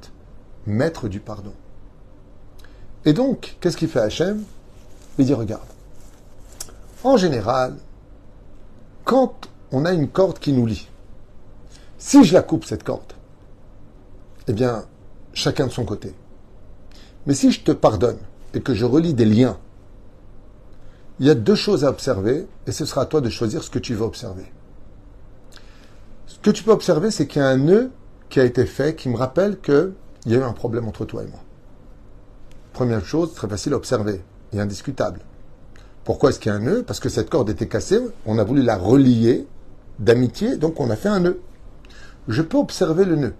maître 0.67 1.09
du 1.09 1.21
pardon. 1.21 1.53
Et 3.05 3.13
donc, 3.13 3.57
qu'est-ce 3.61 3.77
qu'il 3.77 3.89
fait 3.89 4.01
Hachem? 4.01 4.43
Il 5.19 5.27
dit, 5.27 5.35
regarde, 5.35 5.67
en 7.05 7.17
général, 7.17 7.77
quand 9.05 9.49
on 9.73 9.85
a 9.85 9.93
une 9.93 10.09
corde 10.09 10.39
qui 10.39 10.53
nous 10.53 10.67
lie, 10.67 10.89
si 11.99 12.25
je 12.25 12.35
la 12.35 12.43
coupe, 12.43 12.65
cette 12.65 12.83
corde, 12.83 13.13
eh 14.49 14.53
bien, 14.53 14.85
chacun 15.33 15.67
de 15.67 15.73
son 15.73 15.85
côté. 15.85 16.15
Mais 17.27 17.35
si 17.35 17.51
je 17.51 17.63
te 17.63 17.73
pardonne 17.73 18.19
et 18.55 18.61
que 18.61 18.75
je 18.75 18.85
relie 18.85 19.15
des 19.15 19.25
liens, 19.25 19.59
il 21.19 21.27
y 21.27 21.31
a 21.31 21.35
deux 21.35 21.55
choses 21.55 21.85
à 21.85 21.91
observer 21.91 22.47
et 22.67 22.73
ce 22.73 22.85
sera 22.85 23.03
à 23.03 23.07
toi 23.07 23.21
de 23.21 23.31
choisir 23.31 23.63
ce 23.63 23.71
que 23.71 23.79
tu 23.79 23.95
veux 23.95 24.05
observer. 24.05 24.53
Ce 26.47 26.53
que 26.53 26.57
tu 26.57 26.63
peux 26.63 26.71
observer, 26.71 27.11
c'est 27.11 27.27
qu'il 27.27 27.43
y 27.43 27.45
a 27.45 27.49
un 27.49 27.57
nœud 27.57 27.91
qui 28.29 28.39
a 28.39 28.45
été 28.45 28.67
fait 28.67 28.95
qui 28.95 29.09
me 29.09 29.17
rappelle 29.17 29.59
qu'il 29.59 29.95
y 30.27 30.35
a 30.35 30.39
eu 30.39 30.43
un 30.45 30.53
problème 30.53 30.87
entre 30.87 31.05
toi 31.05 31.25
et 31.25 31.27
moi. 31.27 31.41
Première 32.73 33.05
chose, 33.05 33.35
très 33.35 33.49
facile 33.49 33.73
à 33.73 33.77
observer 33.77 34.23
et 34.53 34.61
indiscutable. 34.61 35.23
Pourquoi 36.05 36.31
est-ce 36.31 36.39
qu'il 36.39 36.53
y 36.53 36.55
a 36.55 36.57
un 36.59 36.61
nœud? 36.61 36.85
Parce 36.85 37.01
que 37.01 37.09
cette 37.09 37.31
corde 37.31 37.51
était 37.51 37.67
cassée, 37.67 37.99
on 38.27 38.39
a 38.39 38.45
voulu 38.45 38.63
la 38.63 38.77
relier 38.77 39.45
d'amitié, 39.99 40.57
donc 40.57 40.79
on 40.79 40.89
a 40.89 40.95
fait 40.95 41.09
un 41.09 41.19
nœud. 41.19 41.41
Je 42.29 42.43
peux 42.43 42.59
observer 42.59 43.05
le 43.05 43.17
nœud. 43.17 43.35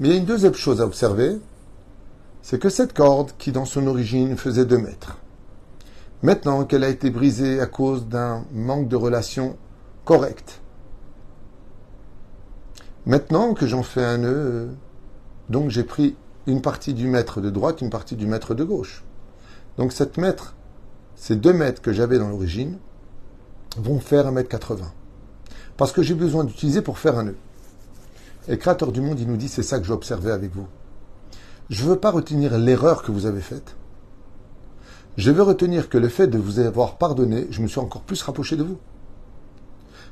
Mais 0.00 0.08
il 0.08 0.10
y 0.10 0.14
a 0.16 0.18
une 0.18 0.26
deuxième 0.26 0.54
chose 0.54 0.80
à 0.80 0.86
observer, 0.86 1.38
c'est 2.42 2.58
que 2.58 2.68
cette 2.68 2.94
corde, 2.94 3.30
qui 3.38 3.52
dans 3.52 3.64
son 3.64 3.86
origine 3.86 4.36
faisait 4.36 4.64
2 4.64 4.76
mètres, 4.76 5.18
Maintenant 6.24 6.64
qu'elle 6.64 6.82
a 6.82 6.88
été 6.88 7.10
brisée 7.10 7.60
à 7.60 7.66
cause 7.66 8.08
d'un 8.08 8.44
manque 8.52 8.88
de 8.88 8.96
relation 8.96 9.56
correcte. 10.04 10.60
Maintenant 13.06 13.54
que 13.54 13.66
j'en 13.66 13.82
fais 13.82 14.04
un 14.04 14.18
nœud, 14.18 14.68
donc 15.48 15.70
j'ai 15.70 15.84
pris 15.84 16.16
une 16.46 16.60
partie 16.60 16.92
du 16.92 17.06
mètre 17.06 17.40
de 17.40 17.48
droite, 17.48 17.80
une 17.80 17.90
partie 17.90 18.16
du 18.16 18.26
mètre 18.26 18.54
de 18.54 18.64
gauche. 18.64 19.04
Donc 19.78 19.92
cette 19.92 20.18
mètre, 20.18 20.54
ces 21.16 21.36
deux 21.36 21.52
mètres 21.52 21.80
que 21.80 21.92
j'avais 21.92 22.18
dans 22.18 22.28
l'origine, 22.28 22.78
vont 23.76 24.00
faire 24.00 24.26
un 24.26 24.32
mètre 24.32 24.48
80. 24.48 24.92
Parce 25.76 25.92
que 25.92 26.02
j'ai 26.02 26.14
besoin 26.14 26.44
d'utiliser 26.44 26.82
pour 26.82 26.98
faire 26.98 27.18
un 27.18 27.24
nœud. 27.24 27.36
Et 28.48 28.52
le 28.52 28.56
Créateur 28.56 28.92
du 28.92 29.00
monde, 29.00 29.18
il 29.18 29.28
nous 29.28 29.36
dit, 29.36 29.48
c'est 29.48 29.62
ça 29.62 29.78
que 29.78 29.84
je 29.84 29.88
vais 29.88 29.94
observer 29.94 30.30
avec 30.30 30.54
vous. 30.54 30.66
Je 31.70 31.84
ne 31.84 31.90
veux 31.90 31.98
pas 31.98 32.10
retenir 32.10 32.58
l'erreur 32.58 33.02
que 33.02 33.12
vous 33.12 33.26
avez 33.26 33.40
faite. 33.40 33.76
Je 35.16 35.30
veux 35.30 35.42
retenir 35.42 35.88
que 35.88 35.98
le 35.98 36.08
fait 36.08 36.26
de 36.26 36.38
vous 36.38 36.58
avoir 36.58 36.98
pardonné, 36.98 37.46
je 37.50 37.62
me 37.62 37.66
suis 37.66 37.80
encore 37.80 38.02
plus 38.02 38.20
rapproché 38.22 38.56
de 38.56 38.62
vous. 38.62 38.78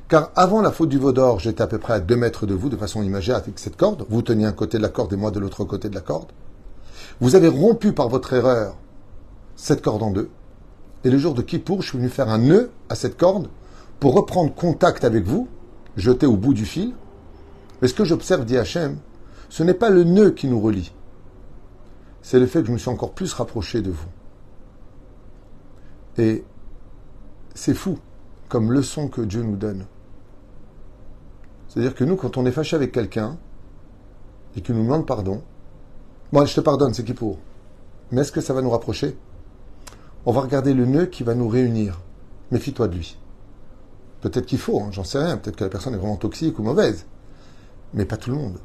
Car 0.09 0.31
avant 0.35 0.61
la 0.61 0.71
faute 0.71 0.89
du 0.89 0.97
veau 0.97 1.11
d'or, 1.11 1.39
j'étais 1.39 1.61
à 1.61 1.67
peu 1.67 1.77
près 1.77 1.93
à 1.93 1.99
deux 1.99 2.15
mètres 2.15 2.47
de 2.47 2.55
vous 2.55 2.69
de 2.69 2.75
façon 2.75 3.03
imagée 3.03 3.31
avec 3.31 3.59
cette 3.59 3.77
corde. 3.77 4.07
Vous 4.09 4.23
teniez 4.23 4.47
un 4.47 4.53
côté 4.53 4.79
de 4.79 4.81
la 4.81 4.89
corde 4.89 5.13
et 5.13 5.15
moi 5.15 5.29
de 5.29 5.39
l'autre 5.39 5.63
côté 5.65 5.87
de 5.87 5.93
la 5.93 6.01
corde. 6.01 6.31
Vous 7.21 7.35
avez 7.35 7.47
rompu 7.47 7.93
par 7.93 8.09
votre 8.09 8.33
erreur 8.33 8.75
cette 9.55 9.83
corde 9.83 10.01
en 10.01 10.09
deux. 10.09 10.31
Et 11.03 11.11
le 11.11 11.19
jour 11.19 11.35
de 11.35 11.43
Kippour, 11.43 11.83
je 11.83 11.89
suis 11.89 11.97
venu 11.99 12.09
faire 12.09 12.29
un 12.29 12.39
nœud 12.39 12.71
à 12.89 12.95
cette 12.95 13.17
corde 13.17 13.49
pour 13.99 14.15
reprendre 14.15 14.51
contact 14.53 15.03
avec 15.03 15.25
vous, 15.25 15.47
jeter 15.95 16.25
au 16.25 16.37
bout 16.37 16.55
du 16.55 16.65
fil. 16.65 16.93
Mais 17.81 17.87
ce 17.87 17.93
que 17.93 18.03
j'observe, 18.03 18.45
dit 18.45 18.57
Hachem, 18.57 18.97
ce 19.49 19.61
n'est 19.61 19.75
pas 19.75 19.91
le 19.91 20.05
nœud 20.05 20.31
qui 20.31 20.47
nous 20.47 20.59
relie. 20.59 20.91
C'est 22.23 22.39
le 22.39 22.47
fait 22.47 22.61
que 22.61 22.67
je 22.67 22.71
me 22.71 22.79
suis 22.79 22.89
encore 22.89 23.11
plus 23.11 23.31
rapproché 23.33 23.83
de 23.83 23.91
vous. 23.91 24.09
Et 26.17 26.43
c'est 27.53 27.75
fou 27.75 27.99
comme 28.47 28.71
leçon 28.71 29.07
que 29.07 29.21
Dieu 29.21 29.43
nous 29.43 29.55
donne. 29.55 29.85
C'est-à-dire 31.69 31.95
que 31.95 32.03
nous, 32.03 32.15
quand 32.15 32.35
on 32.35 32.45
est 32.45 32.51
fâché 32.51 32.75
avec 32.75 32.91
quelqu'un 32.91 33.37
et 34.55 34.61
qu'il 34.61 34.75
nous 34.75 34.83
demande 34.83 35.05
pardon, 35.05 35.43
moi 36.31 36.45
je 36.45 36.55
te 36.55 36.61
pardonne, 36.61 36.93
c'est 36.93 37.03
qui 37.03 37.13
pour? 37.13 37.37
Mais 38.11 38.21
est-ce 38.21 38.31
que 38.31 38.41
ça 38.41 38.53
va 38.53 38.61
nous 38.61 38.71
rapprocher? 38.71 39.15
On 40.25 40.31
va 40.31 40.41
regarder 40.41 40.73
le 40.73 40.85
nœud 40.85 41.05
qui 41.05 41.23
va 41.23 41.35
nous 41.35 41.47
réunir. 41.47 42.01
Méfie-toi 42.51 42.87
de 42.87 42.95
lui. 42.95 43.17
Peut-être 44.21 44.47
qu'il 44.47 44.57
faut, 44.57 44.81
hein, 44.81 44.89
j'en 44.91 45.03
sais 45.03 45.23
rien. 45.23 45.37
Peut-être 45.37 45.55
que 45.55 45.63
la 45.63 45.69
personne 45.69 45.93
est 45.93 45.97
vraiment 45.97 46.17
toxique 46.17 46.57
ou 46.59 46.63
mauvaise. 46.63 47.05
Mais 47.93 48.05
pas 48.05 48.17
tout 48.17 48.31
le 48.31 48.35
monde. 48.35 48.57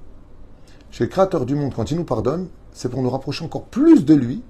Chez 0.91 1.05
le 1.05 1.11
Créateur 1.11 1.45
du 1.45 1.55
monde, 1.55 1.75
quand 1.75 1.91
il 1.91 1.99
nous 1.99 2.05
pardonne, 2.05 2.49
c'est 2.73 2.89
pour 2.89 3.03
nous 3.03 3.11
rapprocher 3.11 3.45
encore 3.45 3.65
plus 3.65 4.05
de 4.05 4.15
lui 4.15 4.43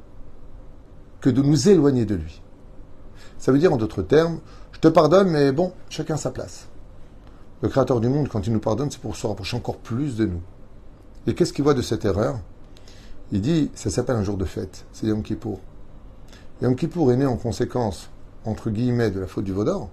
que 1.21 1.29
de 1.29 1.43
nous 1.43 1.69
éloigner 1.69 2.05
de 2.05 2.15
lui. 2.15 2.41
Ça 3.39 3.51
veut 3.51 3.59
dire 3.59 3.73
en 3.73 3.77
d'autres 3.77 4.03
termes, 4.03 4.39
je 4.73 4.79
te 4.79 4.89
pardonne, 4.89 5.29
mais 5.29 5.53
bon, 5.53 5.73
chacun 5.89 6.17
sa 6.17 6.31
place. 6.31 6.69
Le 7.63 7.69
Créateur 7.69 8.01
du 8.01 8.09
monde, 8.09 8.29
quand 8.29 8.47
il 8.47 8.53
nous 8.53 8.61
pardonne, 8.61 8.91
c'est 8.91 9.01
pour 9.01 9.17
se 9.17 9.27
rapprocher 9.27 9.57
encore 9.57 9.79
plus 9.79 10.17
de 10.17 10.27
nous. 10.27 10.41
Et 11.27 11.35
qu'est-ce 11.35 11.53
qu'il 11.53 11.65
voit 11.65 11.75
de 11.75 11.83
cette 11.83 12.05
erreur? 12.05 12.39
Il 13.33 13.41
dit, 13.41 13.71
ça 13.75 13.91
s'appelle 13.91 14.17
un 14.17 14.23
jour 14.23 14.37
de 14.37 14.45
fête, 14.45 14.85
c'est 14.93 15.07
Yom 15.07 15.23
Kippour. 15.23 15.61
Yom 16.61 16.77
Kippour 16.77 17.13
est 17.13 17.17
né 17.17 17.27
en 17.27 17.37
conséquence, 17.37 18.11
entre 18.45 18.71
guillemets, 18.71 19.11
de 19.11 19.21
la 19.21 19.27
faute 19.27 19.45
du 19.45 19.53
Vaudor, 19.53 19.89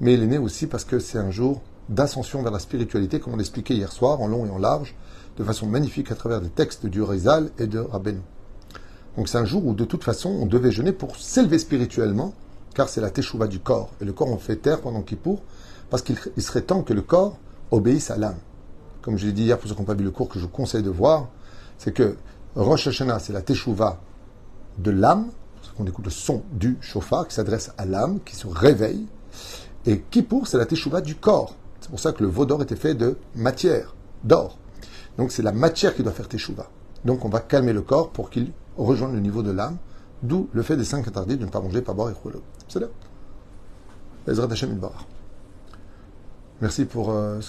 mais 0.00 0.14
il 0.14 0.22
est 0.22 0.26
né 0.26 0.38
aussi 0.38 0.66
parce 0.66 0.84
que 0.84 0.98
c'est 0.98 1.18
un 1.18 1.30
jour 1.30 1.60
d'ascension 1.88 2.42
vers 2.42 2.52
la 2.52 2.58
spiritualité, 2.58 3.20
comme 3.20 3.34
on 3.34 3.36
l'expliquait 3.36 3.74
hier 3.74 3.92
soir, 3.92 4.20
en 4.20 4.28
long 4.28 4.46
et 4.46 4.50
en 4.50 4.58
large, 4.58 4.94
de 5.36 5.44
façon 5.44 5.66
magnifique 5.66 6.10
à 6.10 6.14
travers 6.14 6.40
des 6.40 6.48
textes 6.48 6.86
du 6.86 7.02
Rizal 7.02 7.50
et 7.58 7.66
de 7.66 7.78
Rabbeinu. 7.78 8.20
Donc 9.16 9.28
c'est 9.28 9.38
un 9.38 9.44
jour 9.44 9.66
où 9.66 9.74
de 9.74 9.84
toute 9.84 10.04
façon 10.04 10.30
on 10.30 10.46
devait 10.46 10.72
jeûner 10.72 10.92
pour 10.92 11.16
s'élever 11.16 11.58
spirituellement, 11.58 12.32
car 12.74 12.88
c'est 12.88 13.02
la 13.02 13.10
teshuva 13.10 13.46
du 13.46 13.58
corps. 13.58 13.90
Et 14.00 14.04
le 14.06 14.12
corps 14.12 14.30
on 14.30 14.38
fait 14.38 14.56
taire 14.56 14.80
pendant 14.80 15.02
Kippour, 15.02 15.42
parce 15.92 16.02
qu'il 16.02 16.16
serait 16.42 16.62
temps 16.62 16.80
que 16.80 16.94
le 16.94 17.02
corps 17.02 17.36
obéisse 17.70 18.10
à 18.10 18.16
l'âme. 18.16 18.38
Comme 19.02 19.18
je 19.18 19.26
l'ai 19.26 19.32
dit 19.32 19.42
hier 19.42 19.58
pour 19.58 19.68
ceux 19.68 19.74
qui 19.74 19.82
n'ont 19.82 19.86
pas 19.86 19.92
vu 19.92 20.04
le 20.04 20.10
cours 20.10 20.26
que 20.26 20.38
je 20.38 20.46
conseille 20.46 20.82
de 20.82 20.88
voir, 20.88 21.28
c'est 21.76 21.92
que 21.92 22.16
Rosh 22.56 22.86
Hashanah, 22.86 23.18
c'est 23.18 23.34
la 23.34 23.42
teshuva 23.42 24.00
de 24.78 24.90
l'âme, 24.90 25.28
parce 25.60 25.74
qu'on 25.74 25.84
écoute 25.84 26.06
le 26.06 26.10
son 26.10 26.44
du 26.50 26.78
chauffard 26.80 27.28
qui 27.28 27.34
s'adresse 27.34 27.72
à 27.76 27.84
l'âme, 27.84 28.20
qui 28.24 28.36
se 28.36 28.46
réveille. 28.46 29.06
Et 29.84 30.00
Kippour, 30.00 30.48
c'est 30.48 30.56
la 30.56 30.64
teshuva 30.64 31.02
du 31.02 31.14
corps. 31.14 31.56
C'est 31.82 31.90
pour 31.90 32.00
ça 32.00 32.12
que 32.12 32.22
le 32.22 32.30
veau 32.30 32.46
d'or 32.46 32.62
était 32.62 32.74
fait 32.74 32.94
de 32.94 33.18
matière, 33.34 33.94
d'or. 34.24 34.56
Donc 35.18 35.30
c'est 35.30 35.42
la 35.42 35.52
matière 35.52 35.94
qui 35.94 36.02
doit 36.02 36.12
faire 36.12 36.26
teshuva. 36.28 36.70
Donc 37.04 37.26
on 37.26 37.28
va 37.28 37.40
calmer 37.40 37.74
le 37.74 37.82
corps 37.82 38.08
pour 38.08 38.30
qu'il 38.30 38.52
rejoigne 38.78 39.12
le 39.12 39.20
niveau 39.20 39.42
de 39.42 39.50
l'âme, 39.50 39.76
d'où 40.22 40.48
le 40.54 40.62
fait 40.62 40.78
des 40.78 40.84
cinq 40.84 41.06
interdits 41.06 41.36
de 41.36 41.44
ne 41.44 41.50
pas 41.50 41.60
manger, 41.60 41.82
pas 41.82 41.92
boire 41.92 42.08
et 42.08 42.14
rouler. 42.14 42.40
C'est 42.66 42.80
là. 42.80 42.86
Merci 46.62 46.84
pour 46.84 47.10
euh, 47.10 47.40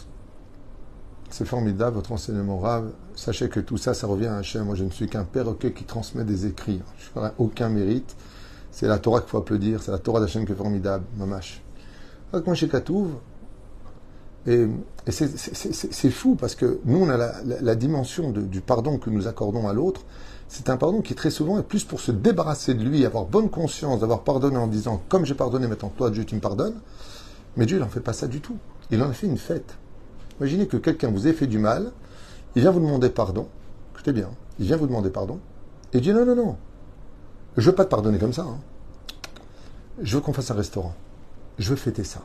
c'est 1.29 1.45
formidable 1.45 1.95
votre 1.95 2.11
enseignement 2.11 2.57
rave. 2.57 2.91
Sachez 3.15 3.47
que 3.47 3.59
tout 3.59 3.77
ça, 3.77 3.93
ça 3.93 4.07
revient 4.07 4.25
à 4.25 4.37
Hachem. 4.37 4.65
Moi, 4.65 4.73
je 4.73 4.83
ne 4.83 4.89
suis 4.89 5.07
qu'un 5.07 5.23
perroquet 5.23 5.71
qui 5.71 5.83
transmet 5.83 6.23
des 6.23 6.47
écrits. 6.47 6.81
Je 6.97 7.19
n'ai 7.19 7.27
aucun 7.37 7.69
mérite. 7.69 8.15
C'est 8.71 8.87
la 8.87 8.97
Torah 8.97 9.21
qu'il 9.21 9.29
faut 9.29 9.37
applaudir. 9.37 9.83
C'est 9.83 9.91
la 9.91 9.99
Torah 9.99 10.19
d'Hachem 10.19 10.47
qui 10.47 10.53
est 10.53 10.55
formidable. 10.55 11.05
Mamash. 11.15 11.61
Moi, 12.33 12.55
chez 12.55 12.67
Katouv, 12.67 13.09
et, 14.47 14.67
et 15.05 15.11
c'est 15.11 16.09
fou 16.09 16.33
parce 16.33 16.55
que 16.55 16.79
nous, 16.85 16.97
on 16.97 17.09
a 17.09 17.17
la, 17.17 17.75
dimension 17.75 18.31
du 18.31 18.61
pardon 18.61 18.97
que 18.97 19.11
nous 19.11 19.27
accordons 19.27 19.67
à 19.67 19.73
l'autre. 19.73 20.01
C'est 20.47 20.71
un 20.71 20.77
pardon 20.77 21.01
qui 21.01 21.13
très 21.13 21.29
souvent 21.29 21.59
est 21.59 21.63
plus 21.63 21.83
pour 21.83 21.99
se 21.99 22.11
débarrasser 22.11 22.73
de 22.73 22.83
lui, 22.83 23.05
avoir 23.05 23.25
bonne 23.25 23.51
conscience 23.51 23.99
d'avoir 23.99 24.23
pardonné 24.23 24.57
en 24.57 24.67
disant 24.67 25.03
comme 25.07 25.23
j'ai 25.23 25.35
pardonné, 25.35 25.67
maintenant 25.67 25.93
toi 25.95 26.09
Dieu 26.09 26.25
tu 26.25 26.33
me 26.33 26.41
pardonnes. 26.41 26.79
Mais 27.57 27.67
Dieu 27.67 27.77
n'en 27.77 27.87
fait 27.87 27.99
pas 27.99 28.13
ça 28.13 28.25
du 28.25 28.41
tout. 28.41 28.57
Il 28.93 29.01
en 29.01 29.09
a 29.09 29.13
fait 29.13 29.27
une 29.27 29.37
fête. 29.37 29.77
Imaginez 30.39 30.67
que 30.67 30.77
quelqu'un 30.77 31.09
vous 31.09 31.27
ait 31.27 31.33
fait 31.33 31.47
du 31.47 31.59
mal, 31.59 31.91
il 32.55 32.61
vient 32.61 32.71
vous 32.71 32.79
demander 32.79 33.09
pardon. 33.09 33.47
Écoutez 33.93 34.13
bien, 34.13 34.29
il 34.59 34.65
vient 34.65 34.77
vous 34.77 34.87
demander 34.87 35.09
pardon. 35.09 35.39
Et 35.93 35.97
il 35.97 36.01
dit 36.01 36.13
non, 36.13 36.25
non, 36.25 36.35
non. 36.35 36.57
Je 37.57 37.69
veux 37.69 37.75
pas 37.75 37.85
te 37.85 37.89
pardonner 37.89 38.19
comme 38.19 38.33
ça. 38.33 38.43
Hein. 38.43 38.59
Je 40.01 40.15
veux 40.15 40.21
qu'on 40.21 40.33
fasse 40.33 40.51
un 40.51 40.55
restaurant. 40.55 40.93
Je 41.57 41.69
veux 41.71 41.75
fêter 41.75 42.03
ça 42.03 42.21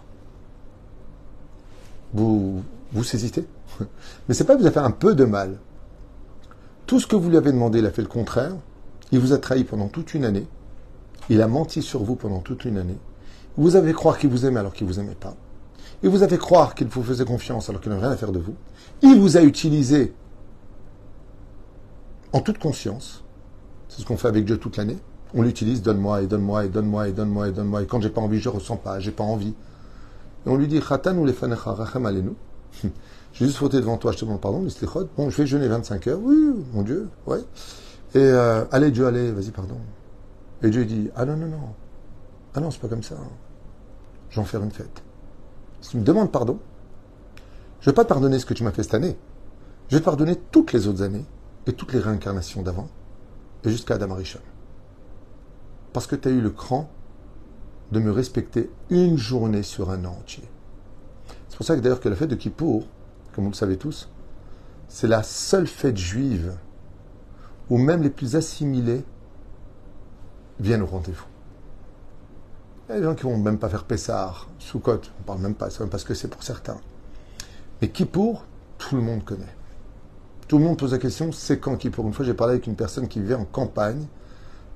vous 2.13 2.63
vous 2.93 3.05
saisissez? 3.05 3.47
Mais 4.29 4.35
c'est 4.35 4.45
pas 4.45 4.57
vous 4.57 4.65
avez 4.65 4.73
fait 4.73 4.81
un 4.81 4.91
peu 4.91 5.15
de 5.15 5.25
mal. 5.25 5.59
Tout 6.87 7.01
ce 7.01 7.07
que 7.07 7.17
vous 7.17 7.29
lui 7.29 7.37
avez 7.37 7.53
demandé, 7.53 7.81
il 7.81 7.87
a 7.87 7.91
fait 7.91 8.03
le 8.03 8.09
contraire. 8.09 8.53
Il 9.13 9.21
vous 9.21 9.33
a 9.33 9.39
trahi 9.39 9.65
pendant 9.65 9.89
toute 9.89 10.15
une 10.15 10.25
année. 10.25 10.47
Il 11.29 11.43
a 11.43 11.49
menti 11.49 11.83
sur 11.83 12.03
vous 12.03 12.15
pendant 12.15 12.41
toute 12.41 12.65
une 12.65 12.79
année. 12.79 12.97
Vous 13.57 13.77
avez 13.77 13.93
croire 13.93 14.19
qu'il 14.19 14.31
vous 14.31 14.47
aimait 14.47 14.61
alors 14.61 14.73
qu'il 14.73 14.87
vous 14.87 15.01
aimait 15.01 15.15
pas. 15.15 15.35
Et 16.03 16.09
vous 16.09 16.23
avez 16.23 16.39
croire 16.39 16.75
qu'il 16.75 16.87
vous 16.87 17.03
faisait 17.03 17.25
confiance 17.25 17.69
alors 17.69 17.81
qu'il 17.81 17.91
n'avait 17.91 18.03
rien 18.03 18.13
à 18.13 18.17
faire 18.17 18.33
de 18.33 18.39
vous. 18.39 18.55
Il 19.03 19.19
vous 19.21 19.37
a 19.37 19.43
utilisé 19.43 20.15
en 22.33 22.41
toute 22.41 22.59
conscience. 22.59 23.25
C'est 23.89 24.03
ce 24.03 24.07
qu'on 24.07 24.17
fait 24.17 24.29
avec 24.29 24.45
Dieu 24.45 24.59
toute 24.59 24.77
l'année. 24.77 24.99
On 25.35 25.43
l'utilise, 25.43 25.83
donne-moi 25.83 26.23
et 26.23 26.27
donne-moi 26.27 26.67
et 26.67 26.69
donne-moi 26.69 27.09
et 27.09 27.13
donne-moi 27.13 27.49
et 27.49 27.53
donne-moi. 27.53 27.83
Et 27.83 27.87
quand 27.87 28.01
j'ai 28.01 28.11
pas 28.11 28.21
envie, 28.21 28.39
je 28.39 28.49
ressens 28.49 28.77
pas, 28.77 29.01
j'ai 29.01 29.11
pas 29.11 29.25
envie. 29.25 29.55
Et 30.47 30.49
on 30.49 30.57
lui 30.57 30.69
dit, 30.69 30.81
Khatan 30.81 31.17
ou 31.17 31.27
les 31.27 31.33
rachem 31.33 32.07
alenu. 32.07 32.33
J'ai 33.35 33.45
juste 33.45 33.59
fauté 33.59 33.77
devant 33.77 33.99
toi, 33.99 34.11
je 34.11 34.19
te 34.19 34.25
demande 34.25 34.41
pardon, 34.41 34.61
mais 34.61 34.71
Bon, 35.17 35.31
je 35.31 35.37
vais 35.37 35.47
jeûner 35.47 35.69
25 35.69 36.07
heures. 36.09 36.19
Oui, 36.21 36.51
mon 36.73 36.83
Dieu, 36.83 37.09
ouais. 37.27 37.39
Et 38.15 38.19
euh, 38.19 38.65
allez, 38.73 38.91
Dieu, 38.91 39.07
allez, 39.07 39.31
vas-y, 39.31 39.51
pardon. 39.51 39.77
Et 40.63 40.71
Dieu 40.71 40.85
dit, 40.85 41.11
ah 41.15 41.25
non, 41.25 41.37
non, 41.37 41.47
non. 41.47 41.75
Ah 42.55 42.61
non, 42.61 42.71
c'est 42.71 42.81
pas 42.81 42.89
comme 42.89 43.03
ça. 43.03 43.17
J'en 44.31 44.45
faire 44.45 44.63
une 44.63 44.71
fête. 44.71 45.03
Si 45.81 45.91
tu 45.91 45.97
me 45.99 46.05
demandes 46.05 46.33
pardon, 46.33 46.59
je 47.81 47.89
ne 47.89 47.93
vais 47.93 47.97
pas 47.97 48.05
pardonner 48.05 48.39
ce 48.39 48.47
que 48.47 48.55
tu 48.55 48.65
m'as 48.65 48.73
fait 48.73 48.83
cette 48.83 48.95
année. 48.95 49.17
Je 49.89 49.97
vais 49.97 50.03
pardonner 50.03 50.37
toutes 50.37 50.73
les 50.73 50.87
autres 50.87 51.03
années 51.03 51.25
et 51.67 51.73
toutes 51.73 51.93
les 51.93 52.01
réincarnations 52.01 52.63
d'avant 52.63 52.89
et 53.65 53.71
jusqu'à 53.71 53.95
Adam 53.95 54.11
Arishon. 54.11 54.41
Parce 55.93 56.07
que 56.07 56.17
tu 56.17 56.29
as 56.29 56.31
eu 56.31 56.41
le 56.41 56.51
cran 56.51 56.91
de 57.93 58.01
me 58.01 58.11
respecter 58.11 58.71
une 58.91 59.17
journée 59.17 59.63
sur 59.63 59.91
un 59.91 60.05
an 60.05 60.19
entier. 60.21 60.45
C'est 61.49 61.57
pour 61.57 61.67
ça 61.67 61.75
que 61.77 61.81
d'ailleurs 61.81 62.01
que 62.01 62.09
la 62.09 62.17
fête 62.17 62.31
de 62.31 62.35
Kippour, 62.35 62.87
comme 63.35 63.45
vous 63.45 63.51
le 63.51 63.57
savez 63.57 63.79
tous, 63.79 64.11
c'est 64.89 65.09
la 65.09 65.23
seule 65.23 65.67
fête 65.67 65.97
juive 65.97 66.57
où 67.71 67.79
même 67.79 68.03
les 68.03 68.11
plus 68.11 68.37
assimilés 68.37 69.05
viennent 70.61 70.83
au 70.83 70.87
rendez-vous. 70.87 71.27
Il 72.89 72.93
y 72.93 72.95
a 72.95 73.01
des 73.01 73.05
gens 73.05 73.15
qui 73.15 73.25
vont 73.25 73.37
même 73.37 73.59
pas 73.59 73.69
faire 73.69 73.85
Pessar, 73.85 74.49
Soukot, 74.59 75.01
on 75.21 75.23
parle 75.25 75.41
même 75.41 75.55
pas, 75.55 75.69
c'est 75.69 75.81
même 75.81 75.91
parce 75.91 76.05
que 76.05 76.15
c'est 76.15 76.29
pour 76.29 76.43
certains. 76.43 76.81
Mais 77.83 77.91
Kippour, 77.91 78.47
tout 78.79 78.97
le 78.97 79.03
monde 79.03 79.25
connaît. 79.25 79.55
Tout 80.47 80.57
le 80.57 80.65
monde 80.65 80.79
pose 80.79 80.93
la 80.93 80.99
question, 80.99 81.31
c'est 81.31 81.61
quand 81.61 81.77
Kippour? 81.77 82.07
Une 82.07 82.15
fois, 82.15 82.25
j'ai 82.25 82.33
parlé 82.33 82.55
avec 82.55 82.67
une 82.67 82.77
personne 82.77 83.07
qui 83.07 83.21
vivait 83.21 83.35
en 83.35 83.45
campagne, 83.45 84.07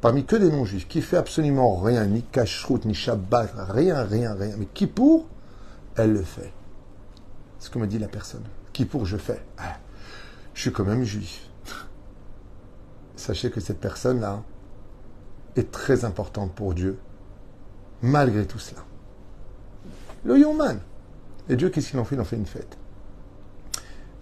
parmi 0.02 0.26
que 0.26 0.36
des 0.36 0.50
non-juifs, 0.50 0.88
qui 0.88 1.00
fait 1.00 1.16
absolument 1.16 1.76
rien, 1.76 2.04
ni 2.04 2.22
cacheroute, 2.22 2.84
ni 2.84 2.92
shabbat, 2.92 3.50
rien, 3.70 4.04
rien, 4.04 4.34
rien. 4.34 4.56
Mais 4.58 4.66
qui 4.66 4.86
pour, 4.86 5.26
elle 5.96 6.12
le 6.12 6.22
fait. 6.22 6.52
C'est 7.58 7.68
ce 7.68 7.70
que 7.70 7.78
me 7.78 7.86
dit 7.86 7.98
la 7.98 8.08
personne. 8.08 8.44
Qui 8.74 8.84
pour, 8.84 9.06
je 9.06 9.16
fais. 9.16 9.42
Ah, 9.56 9.78
je 10.52 10.60
suis 10.60 10.72
quand 10.72 10.84
même 10.84 11.04
juif. 11.04 11.48
Sachez 13.16 13.50
que 13.50 13.60
cette 13.60 13.80
personne-là 13.80 14.42
est 15.56 15.70
très 15.70 16.04
importante 16.04 16.52
pour 16.52 16.74
Dieu. 16.74 16.98
Malgré 18.02 18.46
tout 18.46 18.58
cela. 18.58 18.82
Le 20.24 20.38
Yoman. 20.38 20.80
Et 21.48 21.56
Dieu, 21.56 21.70
qu'est-ce 21.70 21.90
qu'il 21.90 21.98
en 21.98 22.04
fait? 22.04 22.16
Il 22.16 22.20
en 22.20 22.24
fait 22.24 22.36
une 22.36 22.46
fête. 22.46 22.76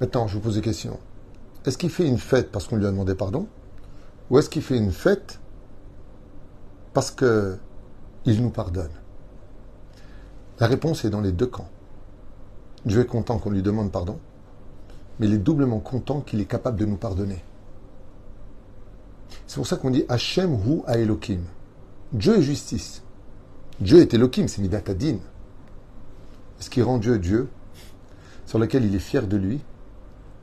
Maintenant, 0.00 0.26
je 0.26 0.34
vous 0.34 0.40
pose 0.40 0.54
des 0.54 0.62
questions. 0.62 0.98
Est-ce 1.66 1.76
qu'il 1.76 1.90
fait 1.90 2.06
une 2.06 2.18
fête 2.18 2.50
parce 2.50 2.66
qu'on 2.66 2.76
lui 2.76 2.86
a 2.86 2.90
demandé 2.90 3.14
pardon? 3.14 3.46
Ou 4.30 4.38
est-ce 4.38 4.48
qu'il 4.48 4.62
fait 4.62 4.78
une 4.78 4.92
fête 4.92 5.40
parce 6.94 7.10
qu'il 7.10 7.58
nous 8.42 8.50
pardonne? 8.50 8.90
La 10.58 10.66
réponse 10.66 11.04
est 11.04 11.10
dans 11.10 11.20
les 11.20 11.32
deux 11.32 11.46
camps. 11.46 11.68
Dieu 12.84 13.00
est 13.00 13.06
content 13.06 13.38
qu'on 13.38 13.50
lui 13.50 13.62
demande 13.62 13.92
pardon, 13.92 14.18
mais 15.18 15.26
il 15.26 15.34
est 15.34 15.38
doublement 15.38 15.80
content 15.80 16.20
qu'il 16.22 16.40
est 16.40 16.46
capable 16.46 16.78
de 16.78 16.86
nous 16.86 16.96
pardonner. 16.96 17.44
C'est 19.46 19.56
pour 19.56 19.66
ça 19.66 19.76
qu'on 19.76 19.90
dit 19.90 20.04
Hachem 20.08 20.54
hu 20.54 20.80
Elohim. 20.86 21.40
Dieu 22.12 22.38
est 22.38 22.42
justice. 22.42 23.02
Dieu 23.80 24.00
est 24.00 24.12
Elohim, 24.12 24.46
c'est 24.46 24.60
Midatadin. 24.60 25.18
Ce 26.58 26.68
qui 26.68 26.82
rend 26.82 26.98
Dieu 26.98 27.18
Dieu, 27.18 27.48
sur 28.44 28.58
lequel 28.58 28.84
il 28.84 28.94
est 28.94 28.98
fier 28.98 29.26
de 29.26 29.36
lui, 29.36 29.60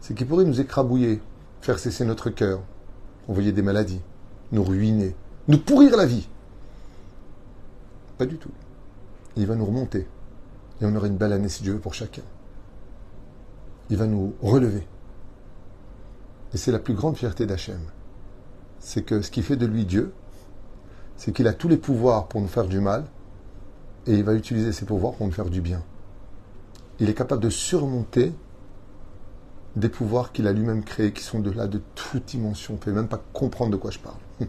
c'est 0.02 0.16
qu'il 0.16 0.26
pourrait 0.26 0.46
nous 0.46 0.60
écrabouiller, 0.60 1.22
faire 1.62 1.78
cesser 1.78 2.04
notre 2.04 2.32
cœur, 2.32 2.62
envoyer 3.28 3.52
des 3.52 3.62
maladies, 3.62 4.02
nous 4.52 4.64
ruiner, 4.64 5.16
nous 5.48 5.60
pourrir 5.60 5.96
la 5.96 6.06
vie. 6.06 6.28
Pas 8.18 8.26
du 8.26 8.38
tout. 8.38 8.52
Il 9.36 9.46
va 9.46 9.56
nous 9.56 9.66
remonter. 9.66 10.08
Et 10.82 10.86
on 10.86 10.96
aura 10.96 11.08
une 11.08 11.18
belle 11.18 11.34
année, 11.34 11.50
si 11.50 11.62
Dieu 11.62 11.74
veut, 11.74 11.80
pour 11.80 11.94
chacun. 11.94 12.24
Il 13.90 13.98
va 13.98 14.08
nous 14.08 14.34
relever. 14.42 14.88
Et 16.54 16.58
c'est 16.58 16.72
la 16.72 16.80
plus 16.80 16.96
grande 16.96 17.18
fierté 17.18 17.46
d'Hachem. 17.46 17.82
C'est 18.80 19.04
que 19.04 19.22
ce 19.22 19.30
qui 19.30 19.44
fait 19.44 19.56
de 19.58 19.68
lui 19.68 19.86
Dieu, 19.86 20.14
c'est 21.18 21.32
qu'il 21.34 21.48
a 21.48 21.54
tous 21.54 21.68
les 21.68 21.78
pouvoirs 21.78 22.28
pour 22.28 22.42
nous 22.42 22.48
faire 22.48 22.68
du 22.68 22.80
mal, 22.80 23.06
et 24.08 24.14
il 24.14 24.24
va 24.24 24.34
utiliser 24.34 24.72
ses 24.72 24.86
pouvoirs 24.86 25.14
pour 25.14 25.28
nous 25.28 25.34
faire 25.34 25.50
du 25.50 25.62
bien. 25.62 25.84
Il 27.00 27.10
est 27.10 27.14
capable 27.14 27.44
de 27.44 27.50
surmonter 27.50 28.34
des 29.76 29.90
pouvoirs 29.90 30.32
qu'il 30.32 30.48
a 30.48 30.54
lui-même 30.54 30.84
créés, 30.84 31.12
qui 31.12 31.22
sont 31.22 31.40
de 31.40 31.52
là 31.52 31.68
de 31.68 31.82
toute 31.94 32.26
dimension. 32.26 32.74
Vous 32.74 32.80
ne 32.80 32.84
pouvez 32.84 32.96
même 32.96 33.08
pas 33.08 33.22
comprendre 33.34 33.72
de 33.72 33.78
quoi 33.78 33.92
je 33.92 34.00
parle. 34.00 34.18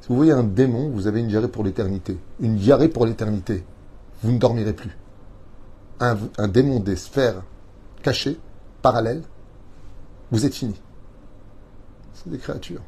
Si 0.00 0.12
vous 0.12 0.18
voyez 0.18 0.30
un 0.30 0.44
démon, 0.44 0.90
vous 0.90 1.08
avez 1.08 1.18
une 1.18 1.26
diarrhée 1.26 1.48
pour 1.48 1.64
l'éternité. 1.64 2.16
Une 2.38 2.54
diarrhée 2.54 2.88
pour 2.88 3.06
l'éternité. 3.06 3.64
Vous 4.22 4.30
ne 4.30 4.38
dormirez 4.38 4.72
plus. 4.72 4.96
Un, 5.98 6.16
un, 6.38 6.46
démon 6.46 6.78
des 6.78 6.94
sphères 6.94 7.42
cachées, 8.04 8.38
parallèles, 8.82 9.24
vous 10.30 10.46
êtes 10.46 10.54
fini. 10.54 10.80
C'est 12.14 12.30
des 12.30 12.38
créatures. 12.38 12.82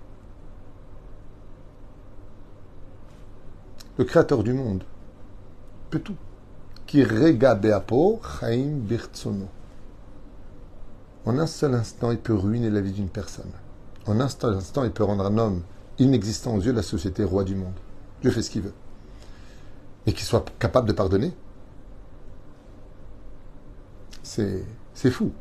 Le 3.97 4.05
créateur 4.05 4.45
du 4.45 4.53
monde 4.53 4.85
peut 5.89 6.01
tout. 6.01 6.17
Qui. 6.87 7.05
En 11.27 11.39
un 11.39 11.47
seul 11.47 11.75
instant, 11.75 12.11
il 12.11 12.19
peut 12.19 12.35
ruiner 12.35 12.71
la 12.71 12.81
vie 12.81 12.93
d'une 12.93 13.09
personne. 13.09 13.51
En 14.07 14.21
un 14.21 14.29
seul 14.29 14.55
instant, 14.55 14.85
il 14.85 14.91
peut 14.91 15.05
rendre 15.05 15.27
un 15.27 15.37
homme 15.37 15.63
inexistant 15.99 16.55
aux 16.55 16.61
yeux 16.61 16.73
de 16.73 16.77
la 16.77 16.83
société 16.83 17.25
roi 17.25 17.45
du 17.45 17.55
monde. 17.55 17.75
Dieu 18.23 18.31
fait 18.31 18.43
ce 18.43 18.51
qu'il 18.51 18.63
veut. 18.63 18.73
Et 20.07 20.13
qu'il 20.13 20.25
soit 20.25 20.45
capable 20.59 20.89
de 20.89 20.95
pardonner, 20.95 21.35
c'est, 24.23 25.11
fou. 25.11 25.33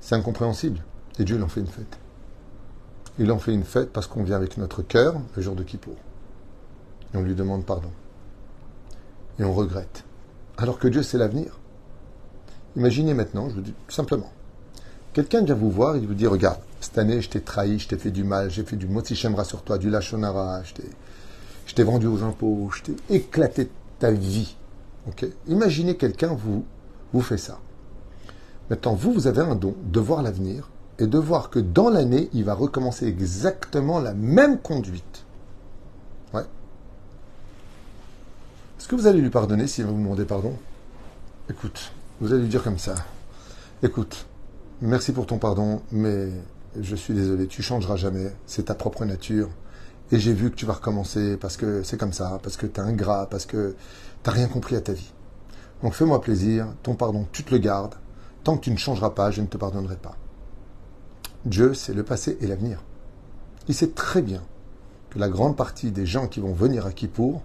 C'est 0.00 0.14
incompréhensible. 0.14 0.82
Et 1.18 1.24
Dieu 1.24 1.38
l'en 1.38 1.48
fait 1.48 1.60
une 1.60 1.66
fête. 1.66 1.98
Il 3.18 3.30
en 3.32 3.38
fait 3.38 3.52
une 3.52 3.64
fête 3.64 3.92
parce 3.92 4.06
qu'on 4.06 4.22
vient 4.22 4.36
avec 4.36 4.56
notre 4.56 4.82
cœur 4.82 5.14
le 5.36 5.42
jour 5.42 5.54
de 5.54 5.62
Kippour. 5.62 5.96
Et 7.12 7.16
on 7.16 7.22
lui 7.22 7.34
demande 7.34 7.64
pardon. 7.64 7.90
Et 9.40 9.44
on 9.44 9.54
regrette. 9.54 10.04
Alors 10.58 10.78
que 10.78 10.86
Dieu, 10.86 11.02
c'est 11.02 11.16
l'avenir. 11.16 11.58
Imaginez 12.76 13.14
maintenant, 13.14 13.48
je 13.48 13.54
vous 13.54 13.62
dis 13.62 13.74
simplement, 13.88 14.30
quelqu'un 15.14 15.42
vient 15.42 15.54
vous 15.54 15.70
voir 15.70 15.96
et 15.96 16.00
vous 16.00 16.14
dit, 16.14 16.26
regarde, 16.26 16.60
cette 16.80 16.98
année, 16.98 17.22
je 17.22 17.30
t'ai 17.30 17.40
trahi, 17.40 17.78
je 17.78 17.88
t'ai 17.88 17.96
fait 17.96 18.10
du 18.10 18.22
mal, 18.22 18.50
j'ai 18.50 18.64
fait 18.64 18.76
du 18.76 18.86
motsichem 18.86 19.34
sur 19.44 19.62
toi, 19.62 19.78
du 19.78 19.88
lachonara, 19.88 20.62
je 21.66 21.74
t'ai 21.74 21.82
vendu 21.82 22.06
aux 22.06 22.22
impôts, 22.22 22.70
je 22.74 22.82
t'ai 22.82 22.96
éclaté 23.08 23.70
ta 23.98 24.10
vie. 24.10 24.56
Imaginez 25.48 25.96
quelqu'un 25.96 26.34
vous, 26.34 26.64
vous 27.12 27.22
fait 27.22 27.38
ça. 27.38 27.58
Maintenant, 28.68 28.94
vous, 28.94 29.12
vous 29.12 29.26
avez 29.26 29.40
un 29.40 29.54
don 29.54 29.74
de 29.82 30.00
voir 30.00 30.22
l'avenir 30.22 30.68
et 30.98 31.06
de 31.06 31.18
voir 31.18 31.48
que 31.48 31.58
dans 31.58 31.88
l'année, 31.88 32.28
il 32.34 32.44
va 32.44 32.52
recommencer 32.54 33.06
exactement 33.06 34.00
la 34.00 34.12
même 34.12 34.58
conduite. 34.58 35.24
Est-ce 38.80 38.88
que 38.88 38.96
vous 38.96 39.06
allez 39.06 39.20
lui 39.20 39.28
pardonner 39.28 39.66
s'il 39.66 39.84
va 39.84 39.90
vous 39.90 39.98
demander 39.98 40.24
pardon? 40.24 40.54
Écoute, 41.50 41.92
vous 42.18 42.32
allez 42.32 42.40
lui 42.40 42.48
dire 42.48 42.62
comme 42.62 42.78
ça. 42.78 42.94
Écoute, 43.82 44.24
merci 44.80 45.12
pour 45.12 45.26
ton 45.26 45.36
pardon, 45.36 45.82
mais 45.92 46.30
je 46.80 46.96
suis 46.96 47.12
désolé, 47.12 47.46
tu 47.46 47.60
changeras 47.60 47.96
jamais, 47.96 48.32
c'est 48.46 48.64
ta 48.64 48.74
propre 48.74 49.04
nature. 49.04 49.50
Et 50.12 50.18
j'ai 50.18 50.32
vu 50.32 50.50
que 50.50 50.56
tu 50.56 50.64
vas 50.64 50.72
recommencer 50.72 51.36
parce 51.36 51.58
que 51.58 51.82
c'est 51.82 51.98
comme 51.98 52.14
ça, 52.14 52.40
parce 52.42 52.56
que 52.56 52.64
tu 52.64 52.80
es 52.80 52.82
ingrat, 52.82 53.28
parce 53.28 53.44
que 53.44 53.76
tu 54.24 54.30
rien 54.30 54.48
compris 54.48 54.76
à 54.76 54.80
ta 54.80 54.94
vie. 54.94 55.12
Donc 55.82 55.92
fais-moi 55.92 56.18
plaisir, 56.22 56.66
ton 56.82 56.94
pardon, 56.94 57.26
tu 57.32 57.44
te 57.44 57.50
le 57.50 57.58
gardes. 57.58 57.96
Tant 58.44 58.56
que 58.56 58.62
tu 58.62 58.70
ne 58.70 58.78
changeras 58.78 59.10
pas, 59.10 59.30
je 59.30 59.42
ne 59.42 59.46
te 59.46 59.58
pardonnerai 59.58 59.96
pas. 59.96 60.16
Dieu, 61.44 61.74
c'est 61.74 61.92
le 61.92 62.02
passé 62.02 62.38
et 62.40 62.46
l'avenir. 62.46 62.82
Il 63.68 63.74
sait 63.74 63.90
très 63.90 64.22
bien 64.22 64.42
que 65.10 65.18
la 65.18 65.28
grande 65.28 65.54
partie 65.54 65.90
des 65.90 66.06
gens 66.06 66.28
qui 66.28 66.40
vont 66.40 66.54
venir 66.54 66.86
à 66.86 66.92
Kippour 66.92 67.42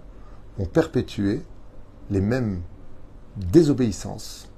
vont 0.58 0.66
perpétuer 0.66 1.42
les 2.10 2.20
mêmes 2.20 2.62
désobéissances 3.36 4.48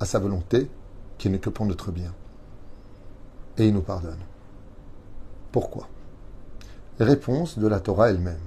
à 0.00 0.04
sa 0.04 0.18
volonté 0.18 0.70
qui 1.18 1.30
n'est 1.30 1.38
que 1.38 1.50
pour 1.50 1.66
notre 1.66 1.90
bien. 1.90 2.12
Et 3.56 3.66
il 3.68 3.74
nous 3.74 3.82
pardonne. 3.82 4.20
Pourquoi? 5.52 5.88
Réponse 7.00 7.58
de 7.58 7.66
la 7.66 7.80
Torah 7.80 8.10
elle-même. 8.10 8.40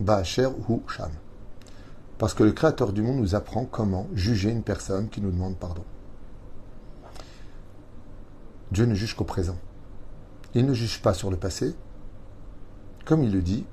Ba'asher 0.00 0.48
ou 0.68 0.82
Sham. 0.86 1.10
Parce 2.18 2.34
que 2.34 2.42
le 2.42 2.52
Créateur 2.52 2.92
du 2.92 3.02
monde 3.02 3.18
nous 3.18 3.34
apprend 3.34 3.64
comment 3.64 4.06
juger 4.14 4.50
une 4.50 4.62
personne 4.62 5.08
qui 5.08 5.20
nous 5.20 5.30
demande 5.30 5.56
pardon. 5.56 5.84
Dieu 8.72 8.84
ne 8.84 8.94
juge 8.94 9.14
qu'au 9.14 9.24
présent. 9.24 9.56
Il 10.54 10.66
ne 10.66 10.74
juge 10.74 11.00
pas 11.00 11.14
sur 11.14 11.30
le 11.30 11.36
passé, 11.36 11.74
comme 13.04 13.22
il 13.22 13.32
le 13.32 13.40
dit 13.40 13.64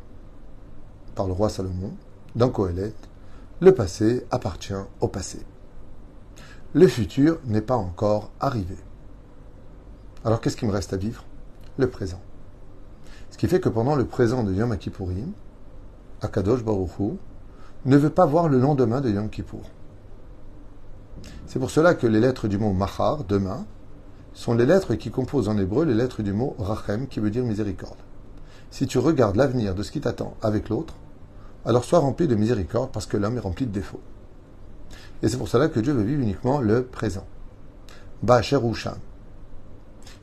par 1.15 1.27
le 1.27 1.33
roi 1.33 1.49
Salomon 1.49 1.93
dans 2.37 2.49
Kohelet, 2.49 2.93
le 3.61 3.73
passé 3.73 4.25
appartient 4.29 4.73
au 5.01 5.07
passé. 5.07 5.39
Le 6.73 6.87
futur 6.87 7.39
n'est 7.45 7.61
pas 7.61 7.75
encore 7.75 8.29
arrivé. 8.39 8.77
Alors 10.23 10.39
qu'est-ce 10.39 10.55
qui 10.55 10.67
me 10.67 10.71
reste 10.71 10.93
à 10.93 10.97
vivre? 10.97 11.23
Le 11.77 11.89
présent. 11.89 12.21
Ce 13.31 13.37
qui 13.39 13.47
fait 13.47 13.59
que 13.59 13.69
pendant 13.69 13.95
le 13.95 14.05
présent 14.05 14.43
de 14.43 14.53
Yom 14.53 14.77
Kippourim, 14.77 15.31
Akadosh 16.21 16.63
Baruch 16.63 17.17
ne 17.85 17.97
veut 17.97 18.11
pas 18.11 18.27
voir 18.27 18.49
le 18.49 18.59
lendemain 18.59 19.01
de 19.01 19.09
Yom 19.09 19.29
Kippour. 19.29 19.63
C'est 21.47 21.57
pour 21.57 21.71
cela 21.71 21.95
que 21.95 22.05
les 22.05 22.19
lettres 22.19 22.47
du 22.47 22.59
mot 22.59 22.71
Mahar, 22.71 23.23
demain, 23.23 23.65
sont 24.33 24.53
les 24.53 24.67
lettres 24.67 24.93
qui 24.93 25.09
composent 25.09 25.49
en 25.49 25.57
hébreu 25.57 25.85
les 25.85 25.95
lettres 25.95 26.21
du 26.21 26.33
mot 26.33 26.55
Rachem, 26.59 27.07
qui 27.07 27.19
veut 27.19 27.31
dire 27.31 27.43
miséricorde. 27.43 27.97
Si 28.69 28.85
tu 28.85 28.99
regardes 28.99 29.37
l'avenir 29.37 29.73
de 29.73 29.81
ce 29.81 29.91
qui 29.91 30.01
t'attend 30.01 30.35
avec 30.43 30.69
l'autre, 30.69 30.93
alors 31.67 31.83
sois 31.83 31.99
rempli 31.99 32.27
de 32.27 32.35
miséricorde 32.35 32.91
parce 32.93 33.05
que 33.05 33.17
l'homme 33.17 33.35
est 33.35 33.41
rempli 33.41 33.65
de 33.65 33.71
défauts. 33.71 33.99
Et 35.21 35.27
c'est 35.27 35.37
pour 35.37 35.49
cela 35.49 35.67
que 35.67 35.81
Dieu 35.81 35.91
veut 35.91 36.03
vivre 36.03 36.21
uniquement 36.21 36.61
le 36.61 36.83
présent. 36.83 37.27
Ba'asher 38.23 38.59
Sham. 38.73 38.97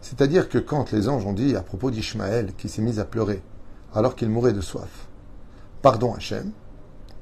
C'est-à-dire 0.00 0.48
que 0.48 0.56
quand 0.56 0.90
les 0.90 1.06
anges 1.06 1.26
ont 1.26 1.34
dit 1.34 1.54
à 1.54 1.60
propos 1.60 1.90
d'Ishmaël 1.90 2.54
qui 2.56 2.70
s'est 2.70 2.80
mis 2.80 2.98
à 2.98 3.04
pleurer 3.04 3.42
alors 3.94 4.16
qu'il 4.16 4.30
mourait 4.30 4.54
de 4.54 4.62
soif, 4.62 5.06
Pardon 5.82 6.14
Hachem, 6.14 6.50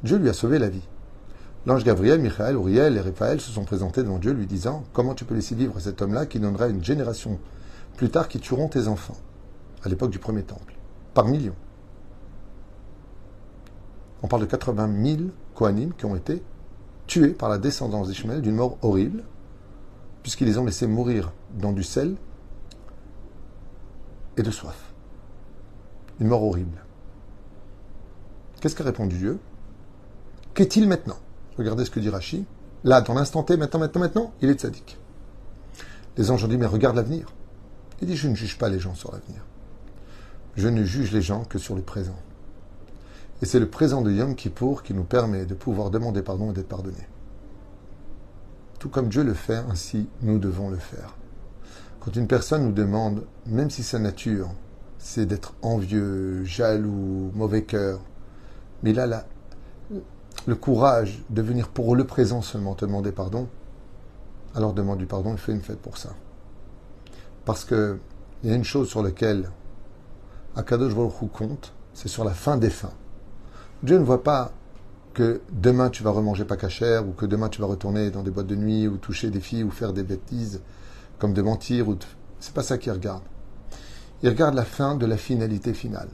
Dieu 0.04 0.18
lui 0.18 0.28
a 0.28 0.32
sauvé 0.32 0.60
la 0.60 0.68
vie. 0.68 0.86
L'ange 1.66 1.82
Gabriel, 1.82 2.20
Michael, 2.20 2.54
Uriel 2.54 2.96
et 2.96 3.00
Raphaël 3.00 3.40
se 3.40 3.50
sont 3.50 3.64
présentés 3.64 4.04
devant 4.04 4.18
Dieu 4.18 4.32
lui 4.32 4.46
disant 4.46 4.84
Comment 4.92 5.14
tu 5.14 5.24
peux 5.24 5.34
laisser 5.34 5.56
vivre 5.56 5.80
cet 5.80 6.00
homme-là 6.00 6.26
qui 6.26 6.38
donnera 6.38 6.68
une 6.68 6.84
génération 6.84 7.40
plus 7.96 8.08
tard 8.08 8.28
qui 8.28 8.38
tueront 8.38 8.68
tes 8.68 8.86
enfants? 8.86 9.18
À 9.82 9.88
l'époque 9.88 10.10
du 10.10 10.20
premier 10.20 10.44
temple 10.44 10.74
Par 11.12 11.26
millions. 11.26 11.56
On 14.22 14.28
parle 14.28 14.42
de 14.42 14.46
80 14.46 15.04
000 15.04 15.22
Kohanim 15.54 15.92
qui 15.94 16.04
ont 16.04 16.16
été 16.16 16.42
tués 17.06 17.30
par 17.32 17.48
la 17.48 17.58
descendance 17.58 18.08
d'Ishmaël 18.08 18.40
d'une 18.40 18.54
mort 18.54 18.78
horrible, 18.82 19.24
puisqu'ils 20.22 20.46
les 20.46 20.58
ont 20.58 20.64
laissés 20.64 20.86
mourir 20.86 21.32
dans 21.54 21.72
du 21.72 21.82
sel 21.82 22.16
et 24.36 24.42
de 24.42 24.50
soif. 24.50 24.92
Une 26.20 26.28
mort 26.28 26.44
horrible. 26.44 26.84
Qu'est-ce 28.60 28.76
qu'a 28.76 28.84
répondu 28.84 29.18
Dieu? 29.18 29.38
Qu'est-il 30.54 30.86
maintenant? 30.86 31.18
Regardez 31.58 31.84
ce 31.84 31.90
que 31.90 31.98
dit 31.98 32.08
Rachi. 32.08 32.46
Là, 32.84 33.00
dans 33.00 33.14
l'instant 33.14 33.42
T, 33.42 33.56
maintenant, 33.56 33.80
maintenant, 33.80 34.00
maintenant, 34.00 34.32
il 34.40 34.48
est 34.50 34.60
sadique. 34.60 34.98
Les 36.16 36.30
anges 36.30 36.44
ont 36.44 36.48
dit, 36.48 36.58
mais 36.58 36.66
regarde 36.66 36.96
l'avenir. 36.96 37.32
Il 38.00 38.08
dit, 38.08 38.16
je 38.16 38.28
ne 38.28 38.34
juge 38.34 38.58
pas 38.58 38.68
les 38.68 38.78
gens 38.78 38.94
sur 38.94 39.12
l'avenir. 39.12 39.44
Je 40.56 40.68
ne 40.68 40.84
juge 40.84 41.12
les 41.12 41.22
gens 41.22 41.44
que 41.44 41.58
sur 41.58 41.74
le 41.74 41.82
présent. 41.82 42.16
Et 43.42 43.44
c'est 43.44 43.58
le 43.58 43.68
présent 43.68 44.02
de 44.02 44.12
Yom 44.12 44.36
Kippour 44.36 44.84
qui 44.84 44.94
nous 44.94 45.02
permet 45.02 45.44
de 45.44 45.54
pouvoir 45.54 45.90
demander 45.90 46.22
pardon 46.22 46.52
et 46.52 46.54
d'être 46.54 46.68
pardonné. 46.68 47.08
Tout 48.78 48.88
comme 48.88 49.08
Dieu 49.08 49.24
le 49.24 49.34
fait, 49.34 49.56
ainsi 49.68 50.08
nous 50.22 50.38
devons 50.38 50.70
le 50.70 50.76
faire. 50.76 51.16
Quand 51.98 52.14
une 52.14 52.28
personne 52.28 52.64
nous 52.64 52.72
demande, 52.72 53.24
même 53.46 53.68
si 53.68 53.82
sa 53.82 53.98
nature, 53.98 54.48
c'est 54.98 55.26
d'être 55.26 55.54
envieux, 55.60 56.44
jaloux, 56.44 57.32
mauvais 57.34 57.64
cœur, 57.64 58.00
mais 58.84 58.90
il 58.90 59.00
a 59.00 59.26
le 60.46 60.54
courage 60.54 61.24
de 61.28 61.42
venir 61.42 61.68
pour 61.68 61.96
le 61.96 62.04
présent 62.04 62.42
seulement 62.42 62.76
demander 62.76 63.10
pardon, 63.10 63.48
alors 64.54 64.72
demande 64.72 64.98
du 64.98 65.06
pardon, 65.06 65.32
il 65.32 65.38
fait 65.38 65.52
une 65.52 65.62
fête 65.62 65.80
pour 65.80 65.98
ça. 65.98 66.10
Parce 67.44 67.64
que 67.64 67.98
il 68.44 68.50
y 68.50 68.52
a 68.52 68.56
une 68.56 68.64
chose 68.64 68.88
sur 68.88 69.02
laquelle 69.02 69.50
Akadosh 70.54 70.94
Baruch 70.94 71.32
compte, 71.32 71.72
c'est 71.92 72.08
sur 72.08 72.24
la 72.24 72.34
fin 72.34 72.56
des 72.56 72.70
fins. 72.70 72.92
Dieu 73.82 73.98
ne 73.98 74.04
voit 74.04 74.22
pas 74.22 74.52
que 75.12 75.40
demain 75.50 75.90
tu 75.90 76.02
vas 76.02 76.10
remanger 76.10 76.44
pas 76.44 76.56
cachère 76.56 77.06
ou 77.06 77.12
que 77.12 77.26
demain 77.26 77.48
tu 77.48 77.60
vas 77.60 77.66
retourner 77.66 78.10
dans 78.10 78.22
des 78.22 78.30
boîtes 78.30 78.46
de 78.46 78.54
nuit 78.54 78.86
ou 78.86 78.96
toucher 78.96 79.30
des 79.30 79.40
filles 79.40 79.64
ou 79.64 79.70
faire 79.70 79.92
des 79.92 80.04
bêtises 80.04 80.60
comme 81.18 81.34
de 81.34 81.42
mentir 81.42 81.88
ou 81.88 81.96
c'est 82.38 82.54
pas 82.54 82.62
ça 82.62 82.78
qu'il 82.78 82.92
regarde. 82.92 83.22
Il 84.22 84.28
regarde 84.28 84.54
la 84.54 84.64
fin 84.64 84.94
de 84.94 85.04
la 85.04 85.16
finalité 85.16 85.74
finale. 85.74 86.08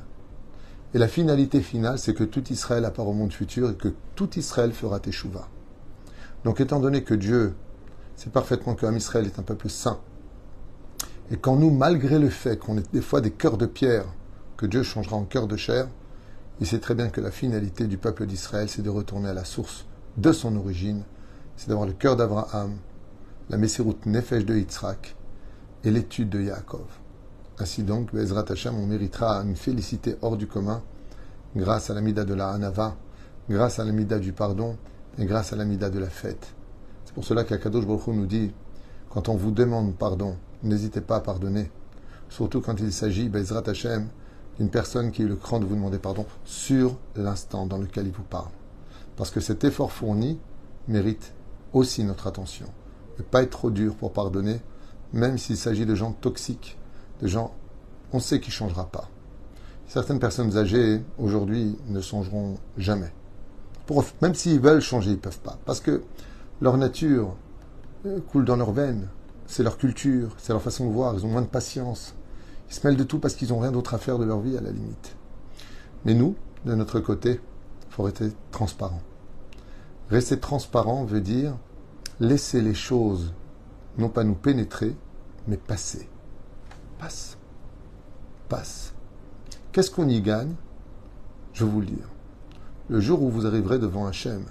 Et 0.94 0.98
la 0.98 1.08
finalité 1.08 1.60
finale, 1.60 1.98
c'est 1.98 2.14
que 2.14 2.24
tout 2.24 2.50
Israël 2.50 2.86
apparaît 2.86 3.08
au 3.08 3.12
monde 3.12 3.32
futur 3.32 3.70
et 3.70 3.74
que 3.74 3.94
tout 4.14 4.38
Israël 4.38 4.72
fera 4.72 4.98
teshuva. 4.98 5.48
Donc 6.44 6.60
étant 6.60 6.80
donné 6.80 7.04
que 7.04 7.14
Dieu 7.14 7.54
sait 8.16 8.30
parfaitement 8.30 8.74
que 8.74 8.86
Israël 8.96 9.26
est 9.26 9.38
un 9.38 9.42
peuple 9.42 9.68
saint, 9.68 10.00
et 11.30 11.36
quand 11.36 11.56
nous, 11.56 11.70
malgré 11.70 12.18
le 12.18 12.30
fait 12.30 12.58
qu'on 12.58 12.78
ait 12.78 12.82
des 12.92 13.02
fois 13.02 13.20
des 13.20 13.30
cœurs 13.30 13.58
de 13.58 13.66
pierre, 13.66 14.06
que 14.56 14.64
Dieu 14.64 14.82
changera 14.82 15.16
en 15.16 15.24
cœur 15.24 15.46
de 15.46 15.56
chair, 15.56 15.88
il 16.60 16.66
sait 16.66 16.80
très 16.80 16.94
bien 16.94 17.08
que 17.08 17.20
la 17.20 17.30
finalité 17.30 17.86
du 17.86 17.98
peuple 17.98 18.26
d'Israël, 18.26 18.68
c'est 18.68 18.82
de 18.82 18.90
retourner 18.90 19.28
à 19.28 19.34
la 19.34 19.44
source 19.44 19.86
de 20.16 20.32
son 20.32 20.56
origine, 20.56 21.04
c'est 21.56 21.68
d'avoir 21.68 21.86
le 21.86 21.92
cœur 21.92 22.16
d'Abraham, 22.16 22.76
la 23.48 23.58
Messirut 23.58 23.96
Nefesh 24.06 24.44
de 24.44 24.56
Yitzhak 24.56 25.16
et 25.84 25.90
l'étude 25.90 26.30
de 26.30 26.40
Yaakov. 26.40 26.86
Ainsi 27.60 27.82
donc, 27.82 28.12
Bezrat 28.12 28.44
Hashem, 28.48 28.74
on 28.76 28.86
méritera 28.86 29.42
une 29.42 29.56
félicité 29.56 30.16
hors 30.22 30.36
du 30.36 30.46
commun 30.46 30.82
grâce 31.56 31.90
à 31.90 31.94
l'amida 31.94 32.24
de 32.24 32.34
la 32.34 32.50
Hanava, 32.50 32.96
grâce 33.48 33.78
à 33.78 33.84
l'amida 33.84 34.18
du 34.18 34.32
pardon 34.32 34.76
et 35.18 35.24
grâce 35.24 35.52
à 35.52 35.56
l'amida 35.56 35.90
de 35.90 35.98
la 35.98 36.08
fête. 36.08 36.54
C'est 37.04 37.14
pour 37.14 37.24
cela 37.24 37.44
qu'Akadosh 37.44 37.86
Baruch 37.86 38.08
nous 38.08 38.26
dit, 38.26 38.52
quand 39.10 39.28
on 39.28 39.36
vous 39.36 39.50
demande 39.50 39.96
pardon, 39.96 40.36
n'hésitez 40.62 41.00
pas 41.00 41.16
à 41.16 41.20
pardonner. 41.20 41.70
Surtout 42.28 42.60
quand 42.60 42.78
il 42.80 42.92
s'agit, 42.92 43.28
Bezrat 43.28 43.62
Hashem, 43.66 44.08
d'une 44.58 44.70
personne 44.70 45.10
qui 45.10 45.22
a 45.22 45.24
eu 45.24 45.28
le 45.28 45.36
cran 45.36 45.60
de 45.60 45.64
vous 45.64 45.74
demander 45.74 45.98
pardon 45.98 46.26
sur 46.44 46.96
l'instant 47.16 47.66
dans 47.66 47.78
lequel 47.78 48.06
il 48.06 48.12
vous 48.12 48.22
parle. 48.22 48.50
Parce 49.16 49.30
que 49.30 49.40
cet 49.40 49.64
effort 49.64 49.92
fourni 49.92 50.38
mérite 50.86 51.34
aussi 51.72 52.04
notre 52.04 52.26
attention. 52.26 52.66
Ne 53.18 53.24
pas 53.24 53.42
être 53.42 53.50
trop 53.50 53.70
dur 53.70 53.94
pour 53.94 54.12
pardonner, 54.12 54.60
même 55.12 55.38
s'il 55.38 55.56
s'agit 55.56 55.86
de 55.86 55.94
gens 55.94 56.12
toxiques, 56.12 56.78
de 57.20 57.26
gens, 57.26 57.52
on 58.12 58.20
sait 58.20 58.40
qu'ils 58.40 58.50
ne 58.50 58.56
changera 58.56 58.86
pas. 58.86 59.08
Certaines 59.86 60.20
personnes 60.20 60.56
âgées, 60.56 61.02
aujourd'hui, 61.18 61.76
ne 61.88 62.00
songeront 62.00 62.58
jamais. 62.76 63.12
même 64.20 64.34
s'ils 64.34 64.60
veulent 64.60 64.80
changer, 64.80 65.10
ils 65.10 65.14
ne 65.14 65.20
peuvent 65.20 65.40
pas. 65.40 65.58
Parce 65.64 65.80
que 65.80 66.02
leur 66.60 66.76
nature 66.76 67.34
euh, 68.06 68.20
coule 68.20 68.44
dans 68.44 68.56
leurs 68.56 68.72
veines. 68.72 69.08
C'est 69.46 69.62
leur 69.62 69.78
culture, 69.78 70.28
c'est 70.38 70.52
leur 70.52 70.62
façon 70.62 70.86
de 70.86 70.92
voir. 70.92 71.14
Ils 71.14 71.24
ont 71.24 71.28
moins 71.28 71.42
de 71.42 71.46
patience. 71.46 72.14
Ils 72.68 72.74
se 72.74 72.86
mêlent 72.86 72.96
de 72.96 73.04
tout 73.04 73.18
parce 73.18 73.34
qu'ils 73.34 73.48
n'ont 73.48 73.60
rien 73.60 73.72
d'autre 73.72 73.94
à 73.94 73.98
faire 73.98 74.18
de 74.18 74.24
leur 74.24 74.40
vie, 74.40 74.56
à 74.56 74.60
la 74.60 74.70
limite. 74.70 75.16
Mais 76.04 76.14
nous, 76.14 76.36
de 76.64 76.74
notre 76.74 77.00
côté, 77.00 77.40
il 77.88 77.94
faut 77.94 78.02
rester 78.02 78.30
transparent. 78.50 79.00
Rester 80.10 80.38
transparent 80.38 81.04
veut 81.04 81.20
dire 81.20 81.56
laisser 82.20 82.60
les 82.60 82.74
choses 82.74 83.32
non 83.96 84.08
pas 84.08 84.24
nous 84.24 84.34
pénétrer, 84.34 84.94
mais 85.46 85.56
passer 85.56 86.08
passe. 86.98 87.36
Passe. 88.48 88.92
Qu'est-ce 89.72 89.90
qu'on 89.90 90.08
y 90.08 90.20
gagne? 90.20 90.54
Je 91.52 91.64
vais 91.64 91.70
vous 91.70 91.80
le 91.80 91.86
dire. 91.86 92.08
Le 92.88 93.00
jour 93.00 93.22
où 93.22 93.30
vous 93.30 93.46
arriverez 93.46 93.78
devant 93.78 94.06
Hachem, 94.06 94.44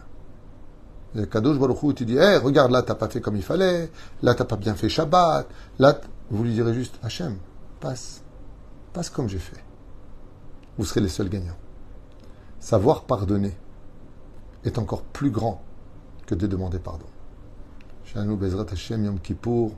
le 1.16 1.26
Kadosh 1.26 1.58
Baruch 1.58 1.96
tu 1.96 2.06
dis, 2.06 2.18
hey, 2.18 2.38
regarde, 2.38 2.72
là, 2.72 2.84
t'as 2.84 2.96
pas 2.96 3.10
fait 3.10 3.22
comme 3.22 3.36
il 3.36 3.44
fallait, 3.44 3.90
là, 4.22 4.36
t'as 4.36 4.46
pas 4.46 4.58
bien 4.58 4.76
fait 4.76 4.90
Shabbat, 4.90 5.48
là, 5.80 6.00
vous 6.30 6.44
lui 6.44 6.54
direz 6.54 6.74
juste, 6.74 7.00
Hachem, 7.02 7.38
passe, 7.81 8.23
passe 8.93 9.11
comme 9.11 9.29
j'ai 9.29 9.39
fait. 9.39 9.63
Vous 10.79 10.85
serez 10.85 11.01
les 11.01 11.09
seuls 11.09 11.29
gagnants. 11.29 11.57
Savoir 12.61 13.05
pardonner 13.05 13.57
est 14.65 14.79
encore 14.79 15.03
plus 15.03 15.31
grand 15.31 15.63
que 16.27 16.35
de 16.35 16.47
demander 16.47 16.79
pardon. 16.79 17.07
Shanu 18.05 18.37
Bezrat 18.37 18.67
Hashem 18.71 19.05
Yom 19.05 19.21
Kippour, 19.21 19.73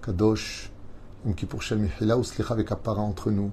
Kadosh, 0.00 0.70
Yom 1.24 1.34
Kippour 1.34 1.62
Shel 1.62 1.78
Mihila, 1.78 2.16
Uslicha 2.16 2.54
Vekapara 2.54 3.00
entre 3.00 3.30
nous, 3.30 3.50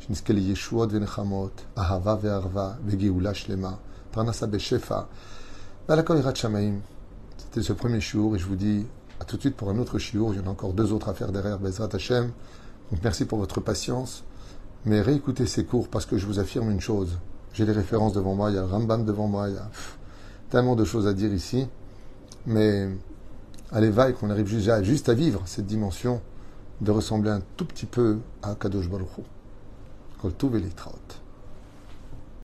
שנזכה 0.00 0.32
לישועות 0.32 0.92
ונחמות, 0.92 1.64
אהבה 1.78 2.16
וערבה 2.20 2.72
וגאולה 2.86 3.34
שלמה, 3.34 3.74
פרנסה 4.10 4.46
בשפע, 4.46 5.00
ועל 5.88 5.98
הכל 5.98 6.16
יראת 6.16 6.36
שמיים. 6.36 6.80
C'était 7.38 7.62
ce 7.62 7.72
premier 7.72 8.00
shiur 8.00 8.36
et 8.36 8.38
je 8.38 8.46
vous 8.46 8.54
dis 8.54 8.86
à 9.18 9.24
tout 9.24 9.36
de 9.36 9.40
suite 9.40 9.56
pour 9.56 9.70
un 9.70 9.78
autre 9.78 9.98
shiur. 9.98 10.32
Il 10.32 10.40
y 10.40 10.40
en 10.40 10.46
a 10.46 10.50
encore 10.50 10.72
deux 10.72 10.92
autres 10.92 11.08
à 11.08 11.14
faire 11.14 11.32
derrière 11.32 11.58
Bezrat 11.58 11.88
Hashem. 11.92 12.30
Merci 13.03 13.25
pour 13.25 13.39
votre 13.39 13.61
patience. 13.61 14.23
Mais 14.85 15.01
réécoutez 15.01 15.47
ces 15.47 15.65
cours 15.65 15.87
parce 15.87 16.05
que 16.05 16.17
je 16.17 16.25
vous 16.25 16.39
affirme 16.39 16.69
une 16.69 16.81
chose. 16.81 17.17
J'ai 17.53 17.65
les 17.65 17.71
références 17.71 18.13
devant 18.13 18.35
moi, 18.35 18.51
il 18.51 18.55
y 18.55 18.57
a 18.57 18.61
le 18.61 18.67
Rambam 18.67 19.05
devant 19.05 19.27
moi, 19.27 19.49
il 19.49 19.55
y 19.55 19.57
a 19.57 19.69
tellement 20.49 20.75
de 20.75 20.85
choses 20.85 21.07
à 21.07 21.13
dire 21.13 21.33
ici. 21.33 21.67
Mais 22.45 22.89
allez, 23.71 23.89
vaille 23.89 24.13
qu'on 24.13 24.29
arrive 24.29 24.47
juste 24.47 24.69
à, 24.69 24.83
juste 24.83 25.09
à 25.09 25.13
vivre 25.13 25.41
cette 25.45 25.65
dimension 25.65 26.21
de 26.81 26.91
ressembler 26.91 27.31
un 27.31 27.41
tout 27.57 27.65
petit 27.65 27.85
peu 27.85 28.19
à 28.43 28.55
Kadosh 28.55 28.89
Baruch 28.89 29.17
Hu. 29.17 29.23